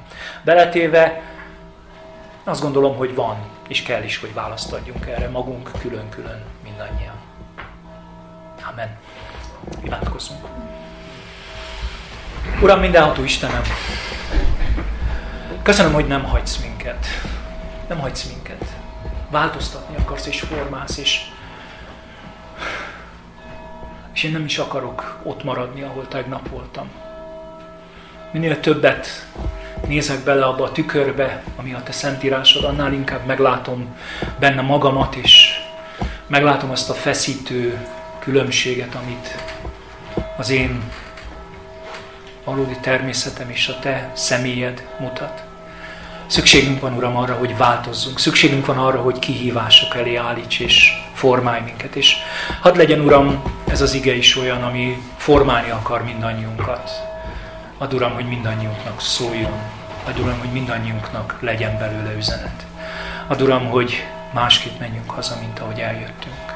Beletéve 0.44 1.22
azt 2.44 2.62
gondolom, 2.62 2.96
hogy 2.96 3.14
van, 3.14 3.36
és 3.68 3.82
kell 3.82 4.02
is, 4.02 4.18
hogy 4.18 4.34
választ 4.34 4.72
adjunk 4.72 5.06
erre 5.06 5.28
magunk 5.28 5.70
külön-külön 5.80 6.42
mindannyian. 6.64 7.14
Amen. 8.70 8.96
Imádkozzunk. 9.84 10.46
Uram, 12.62 12.80
mindenható 12.80 13.22
Istenem, 13.22 13.62
köszönöm, 15.62 15.92
hogy 15.92 16.06
nem 16.06 16.24
hagysz 16.24 16.56
minket. 16.56 17.06
Nem 17.88 17.98
hagysz 17.98 18.24
minket. 18.24 18.64
Változtatni 19.30 19.96
akarsz 19.96 20.26
és 20.26 20.40
formálsz, 20.40 20.98
és, 20.98 21.20
és 24.14 24.22
én 24.22 24.32
nem 24.32 24.44
is 24.44 24.58
akarok 24.58 25.20
ott 25.22 25.44
maradni, 25.44 25.82
ahol 25.82 26.08
tegnap 26.08 26.48
voltam. 26.48 26.90
Minél 28.30 28.60
többet 28.60 29.26
nézek 29.86 30.18
bele 30.18 30.44
abba 30.44 30.64
a 30.64 30.72
tükörbe, 30.72 31.42
ami 31.56 31.74
a 31.74 31.82
te 31.82 31.92
szentírásod, 31.92 32.64
annál 32.64 32.92
inkább 32.92 33.26
meglátom 33.26 33.96
benne 34.38 34.60
magamat, 34.60 35.14
és 35.14 35.60
meglátom 36.26 36.70
azt 36.70 36.90
a 36.90 36.94
feszítő 36.94 37.86
különbséget, 38.18 38.94
amit 38.94 39.36
az 40.36 40.50
én 40.50 40.82
valódi 42.48 42.76
természetem 42.80 43.50
és 43.50 43.68
a 43.68 43.78
te 43.78 44.10
személyed 44.14 44.86
mutat. 45.00 45.42
Szükségünk 46.26 46.80
van, 46.80 46.92
Uram, 46.92 47.16
arra, 47.16 47.34
hogy 47.34 47.56
változzunk. 47.56 48.18
Szükségünk 48.18 48.66
van 48.66 48.78
arra, 48.78 49.00
hogy 49.00 49.18
kihívások 49.18 49.94
elé 49.96 50.16
állíts 50.16 50.60
és 50.60 50.92
formálj 51.14 51.60
minket. 51.60 51.96
És 51.96 52.16
hadd 52.60 52.76
legyen, 52.76 53.00
Uram, 53.00 53.42
ez 53.66 53.80
az 53.80 53.94
ige 53.94 54.14
is 54.14 54.36
olyan, 54.36 54.62
ami 54.62 55.02
formálni 55.16 55.70
akar 55.70 56.04
mindannyiunkat. 56.04 56.90
Add, 57.78 57.94
Uram, 57.94 58.12
hogy 58.12 58.28
mindannyiunknak 58.28 59.00
szóljon. 59.00 59.52
Add, 60.04 60.18
Uram, 60.18 60.38
hogy 60.38 60.52
mindannyiunknak 60.52 61.38
legyen 61.40 61.78
belőle 61.78 62.14
üzenet. 62.16 62.66
Add, 63.26 63.42
Uram, 63.42 63.66
hogy 63.66 64.06
másképp 64.32 64.78
menjünk 64.78 65.10
haza, 65.10 65.36
mint 65.40 65.58
ahogy 65.58 65.78
eljöttünk. 65.78 66.54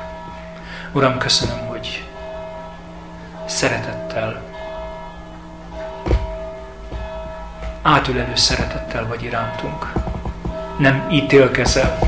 Uram, 0.92 1.18
köszönöm, 1.18 1.66
hogy 1.66 2.04
szeretettel, 3.46 4.51
átölelő 7.82 8.34
szeretettel 8.34 9.06
vagy 9.06 9.22
irántunk. 9.22 9.92
Nem 10.78 11.06
ítélkezel. 11.10 11.98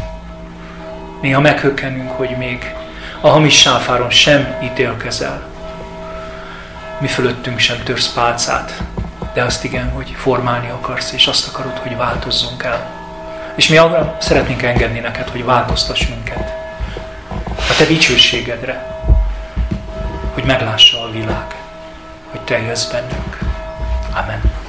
Néha 1.20 1.41
meghökkenünk, 1.41 2.11
hogy 2.11 2.37
még 2.39 2.75
a 3.20 3.29
hamis 3.29 3.61
sáfáron 3.61 4.11
sem 4.11 4.55
ítélkezel. 4.62 5.43
Mi 6.99 7.07
fölöttünk 7.07 7.59
sem 7.59 7.83
törsz 7.83 8.12
pálcát, 8.12 8.83
de 9.35 9.43
azt 9.43 9.64
igen, 9.64 9.91
hogy 9.91 10.14
formálni 10.16 10.68
akarsz, 10.68 11.12
és 11.12 11.27
azt 11.27 11.49
akarod, 11.49 11.79
hogy 11.79 11.97
változzunk 11.97 12.62
el. 12.62 12.87
És 13.55 13.68
mi 13.68 13.79
szeretnénk 14.18 14.62
engedni 14.62 14.99
neked, 14.99 15.29
hogy 15.29 15.45
változtass 15.45 16.07
minket 16.07 16.55
a 17.57 17.75
te 17.79 17.85
dicsőségedre, 17.85 19.03
hogy 20.33 20.45
meglássa 20.45 21.03
a 21.03 21.11
világ, 21.11 21.55
hogy 22.31 22.41
te 22.41 22.59
jössz 22.59 22.91
bennünk. 22.91 23.39
Amen. 24.12 24.64